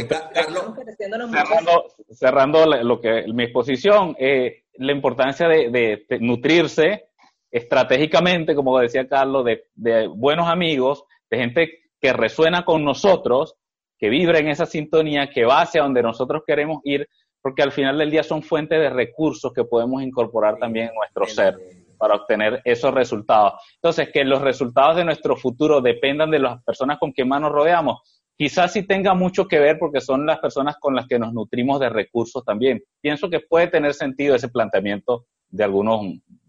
[2.11, 7.07] cerrando, lo que mi exposición, eh, la importancia de, nutrirse
[7.49, 13.55] estratégicamente, como decía Carlos, de, buenos amigos, de gente que resuena con nosotros,
[13.97, 17.07] que vibra en esa sintonía, que va hacia donde nosotros queremos ir,
[17.41, 21.25] porque al final del día son fuentes de recursos que podemos incorporar también en nuestro
[21.25, 21.57] ser
[21.97, 23.53] para obtener esos resultados.
[23.75, 27.51] Entonces, que los resultados de nuestro futuro dependan de las personas con quien más nos
[27.51, 31.33] rodeamos, quizás sí tenga mucho que ver porque son las personas con las que nos
[31.33, 32.83] nutrimos de recursos también.
[33.01, 36.01] Pienso que puede tener sentido ese planteamiento de algunos,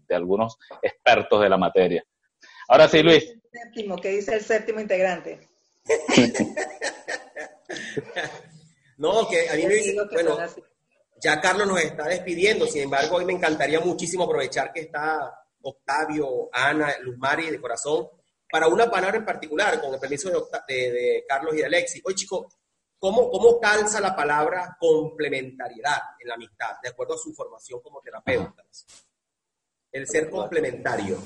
[0.07, 2.03] de algunos expertos de la materia.
[2.67, 3.33] Ahora sí, Luis.
[3.51, 5.39] Séptimo, ¿qué dice el séptimo integrante?
[8.97, 9.75] no, que a mí me
[10.11, 10.37] bueno,
[11.21, 16.49] ya Carlos nos está despidiendo, sin embargo, hoy me encantaría muchísimo aprovechar que está Octavio,
[16.51, 18.07] Ana, Luz Mari de corazón
[18.49, 20.29] para una palabra en particular, con el permiso
[20.67, 22.01] de, Carlos y de Alexis.
[22.05, 22.45] Oye, chicos,
[22.97, 28.01] ¿cómo, ¿cómo calza la palabra complementariedad en la amistad, de acuerdo a su formación como
[28.01, 28.85] terapeutas?
[29.91, 31.17] El ser complementario.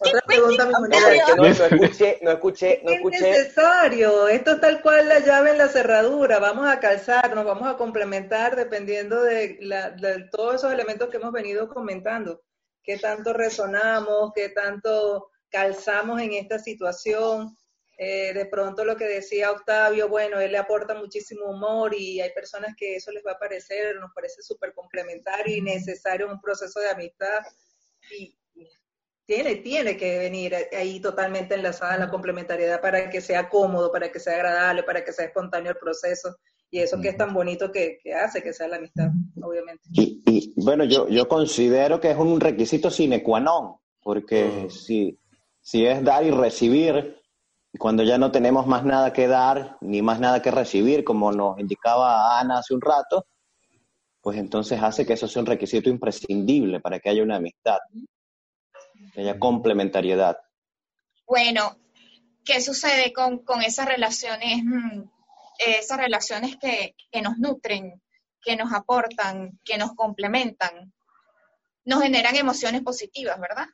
[0.00, 3.30] Otra pregunta no, no, escuché, no escuché, no escuché.
[3.30, 7.44] Es necesario, esto es tal cual la llave en la cerradura, vamos a calzar, nos
[7.44, 12.42] vamos a complementar dependiendo de, de todos esos elementos que hemos venido comentando
[12.88, 17.54] qué tanto resonamos, qué tanto calzamos en esta situación.
[17.98, 22.32] Eh, de pronto lo que decía Octavio, bueno, él le aporta muchísimo humor y hay
[22.32, 26.40] personas que eso les va a parecer, nos parece súper complementario y necesario en un
[26.40, 27.40] proceso de amistad.
[28.10, 28.34] Y
[29.26, 34.18] tiene, tiene que venir ahí totalmente enlazada la complementariedad para que sea cómodo, para que
[34.18, 36.38] sea agradable, para que sea espontáneo el proceso
[36.70, 39.08] y eso que es tan bonito que, hace que sea la amistad,
[39.42, 39.84] obviamente.
[39.92, 45.18] Y, bueno, yo, yo considero que es un requisito sine qua non, porque si,
[45.60, 47.22] si es dar y recibir,
[47.78, 51.58] cuando ya no tenemos más nada que dar ni más nada que recibir, como nos
[51.58, 53.26] indicaba Ana hace un rato,
[54.20, 57.78] pues entonces hace que eso sea un requisito imprescindible para que haya una amistad,
[59.14, 60.36] que haya complementariedad.
[61.26, 61.76] Bueno,
[62.44, 64.64] ¿qué sucede con, con esas relaciones?
[64.64, 65.02] Mm,
[65.58, 68.00] esas relaciones que, nos nutren,
[68.42, 70.92] que nos aportan, que nos complementan,
[71.84, 73.66] nos generan emociones positivas, ¿verdad?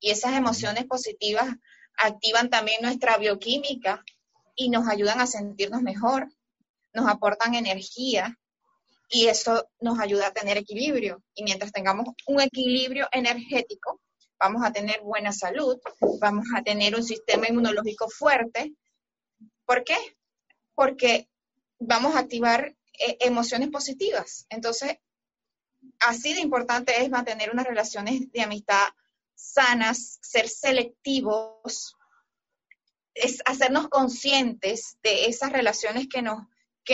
[0.00, 1.48] Y esas emociones positivas
[1.96, 4.04] activan también nuestra bioquímica
[4.54, 6.28] y nos ayudan a sentirnos mejor,
[6.92, 8.38] nos aportan energía
[9.08, 11.22] y eso nos ayuda a tener equilibrio.
[11.34, 14.00] Y mientras tengamos un equilibrio energético,
[14.38, 15.78] vamos a tener buena salud,
[16.20, 18.72] vamos a tener un sistema inmunológico fuerte.
[19.64, 19.96] ¿Por qué?
[20.78, 21.28] Porque
[21.80, 24.46] vamos a activar eh, emociones positivas.
[24.48, 24.96] Entonces,
[25.98, 28.86] así de importante es mantener unas relaciones de amistad
[29.34, 31.96] sanas, ser selectivos,
[33.44, 36.22] hacernos conscientes de esas relaciones que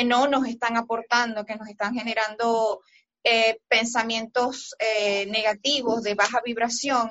[0.05, 2.80] no nos están aportando, que nos están generando
[3.22, 7.11] eh, pensamientos eh, negativos, de baja vibración,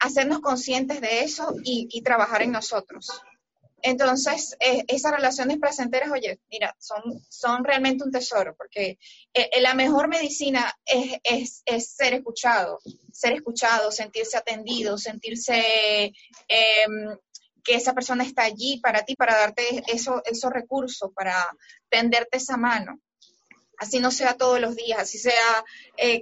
[0.00, 3.22] hacernos conscientes de eso y trabajar en nosotros.
[3.82, 8.98] Entonces, eh, esas relaciones placenteras, oye, mira, son, son realmente un tesoro, porque
[9.32, 11.62] eh, eh, la mejor medicina es,
[11.96, 12.80] ser escuchado,
[13.12, 16.12] ser escuchado, sentirse atendido, sentirse
[16.48, 17.16] em,
[17.62, 21.34] que esa persona está allí para ti, para darte esos recursos, para
[21.88, 23.00] tenderte esa mano.
[23.78, 25.64] Así no sea todos los días, así sea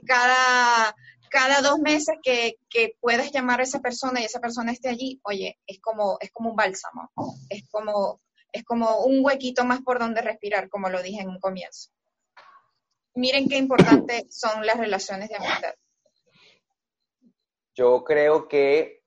[0.06, 0.94] cada,
[1.30, 2.56] cada dos meses que,
[3.00, 6.50] puedas llamar a esa persona y esa persona esté allí, oye, es como, es como
[6.50, 7.10] un bálsamo,
[7.48, 8.20] es como,
[8.52, 11.90] es como un huequito más por donde respirar, como lo dije en un comienzo.
[13.14, 15.74] Miren qué importantes son las relaciones de amistad.
[17.74, 19.04] Yo creo que,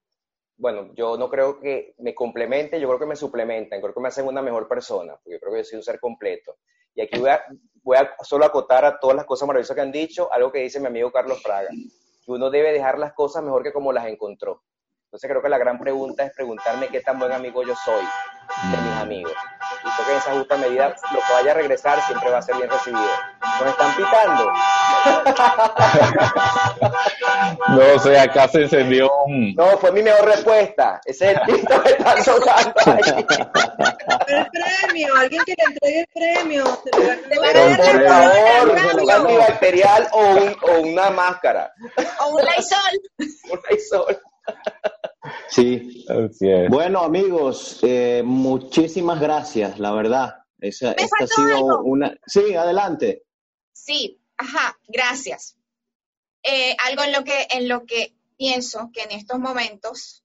[0.57, 4.07] bueno, yo no creo que me complemente, yo creo que me suplementan, creo que me
[4.07, 6.57] hacen una mejor persona, porque yo creo que yo soy un ser completo.
[6.95, 7.45] Y aquí voy a,
[7.83, 10.79] voy a solo acotar a todas las cosas maravillosas que han dicho, algo que dice
[10.79, 11.69] mi amigo Carlos Fraga,
[12.29, 14.61] que uno debe dejar las cosas mejor que como las encontró.
[15.05, 18.05] Entonces creo que la gran pregunta es preguntarme qué tan buen amigo yo soy
[18.71, 19.33] de mis amigos.
[19.79, 22.41] Y creo que en esa justa medida lo que vaya a regresar siempre va a
[22.43, 23.09] ser bien recibido.
[23.59, 24.51] Nos están pitando.
[27.69, 29.53] No sé, acá se encendió un...
[29.55, 30.99] No, fue mi mejor respuesta.
[31.05, 33.25] Ese es el pito que están tocando ahí.
[34.27, 36.65] El premio, alguien que le entregue el premio.
[36.83, 41.09] Se le gana Te va a por favor, se gana antibacterial o, un- o una
[41.11, 41.71] máscara.
[42.21, 43.01] O un Lysol.
[43.51, 44.19] Un Lysol.
[45.49, 46.05] Sí.
[46.09, 46.69] Así es.
[46.69, 50.35] Bueno, amigos, eh, muchísimas gracias, la verdad.
[50.59, 51.81] Esa, Me esta ha sido algo.
[51.83, 52.13] una...
[52.25, 53.23] Sí, adelante.
[53.85, 55.57] Sí, ajá, gracias.
[56.43, 60.23] Eh, algo en lo que, en lo que pienso que en estos momentos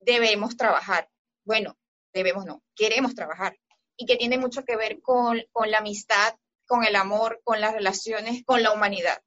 [0.00, 1.08] debemos trabajar.
[1.44, 1.78] Bueno,
[2.12, 3.56] debemos no, queremos trabajar.
[3.96, 6.34] Y que tiene mucho que ver con, con la amistad,
[6.66, 9.22] con el amor, con las relaciones, con la humanidad.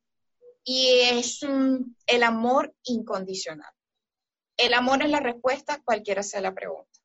[0.66, 1.40] Y es
[2.06, 3.72] el amor incondicional.
[4.58, 7.00] El amor es la respuesta, cualquiera sea la pregunta.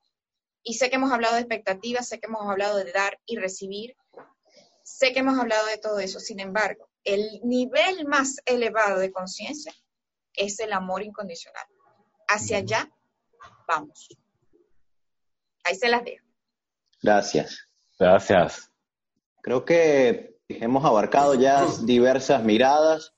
[0.65, 3.97] Y sé que hemos hablado de expectativas, sé que hemos hablado de dar y recibir,
[4.83, 6.21] sé que hemos hablado de todo eso.
[6.21, 9.73] Sin embargo, el nivel más elevado de conciencia
[10.35, 11.67] es el amor incondicional.
[12.29, 12.91] Hacia allá
[13.67, 14.09] vamos.
[15.65, 16.27] Ahí se las dejo.
[17.03, 17.69] Gracias.
[17.99, 18.71] Gracias.
[19.43, 23.15] Creo que hemos abarcado ya diversas miradas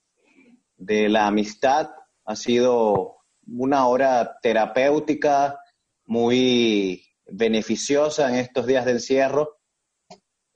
[0.76, 1.90] de la amistad.
[2.24, 5.58] Ha sido una hora terapéutica
[6.06, 9.58] muy beneficiosa en estos días de encierro.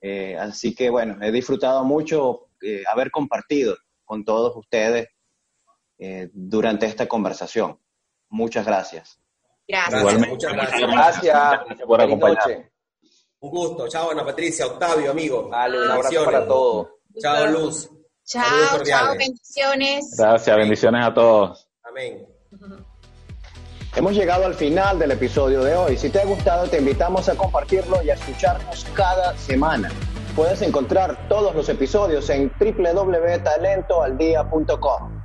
[0.01, 3.75] Eh, así que bueno, he disfrutado mucho eh, haber compartido
[4.05, 5.09] con todos ustedes
[5.97, 7.79] eh, durante esta conversación.
[8.29, 9.19] Muchas gracias.
[9.67, 9.99] Gracias.
[9.99, 10.29] Igualmente.
[10.29, 10.81] Muchas gracias.
[10.81, 11.35] Gracias.
[11.35, 12.65] Gracias por acompañarnos.
[13.41, 13.87] Un gusto.
[13.87, 15.47] Chao, Ana Patricia, Octavio, amigo.
[15.49, 16.87] Dale, un abrazo para todos.
[17.19, 17.89] Chao, Luz.
[18.25, 20.15] Chao, chao, bendiciones.
[20.17, 21.67] Gracias, bendiciones a todos.
[21.83, 22.27] Amén.
[23.99, 25.97] Hemos llegado al final del episodio de hoy.
[25.97, 29.89] Si te ha gustado, te invitamos a compartirlo y a escucharnos cada semana.
[30.37, 35.21] Puedes encontrar todos los episodios en www.talentoaldía.com.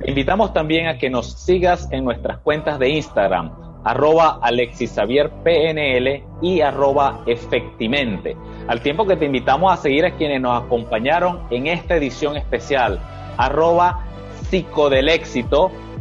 [0.00, 3.52] Te invitamos también a que nos sigas en nuestras cuentas de Instagram,
[3.84, 8.36] arroba alexisavierpnl y arroba efectivamente.
[8.66, 12.98] Al tiempo que te invitamos a seguir a quienes nos acompañaron en esta edición especial,
[13.36, 14.06] arroba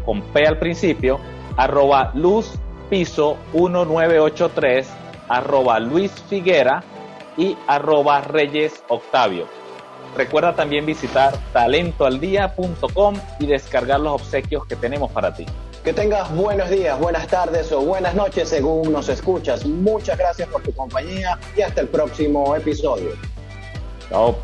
[0.04, 1.20] con P al principio,
[1.60, 2.54] arroba luz
[2.90, 4.88] piso 1983,
[5.28, 6.82] arroba Luis Figuera
[7.38, 9.46] y arroba Reyes Octavio.
[10.16, 15.46] Recuerda también visitar talentoaldía.com y descargar los obsequios que tenemos para ti.
[15.84, 19.66] Que tengas buenos días, buenas tardes o buenas noches según nos escuchas.
[19.66, 23.10] Muchas gracias por tu compañía y hasta el próximo episodio.
[24.10, 24.36] Chao.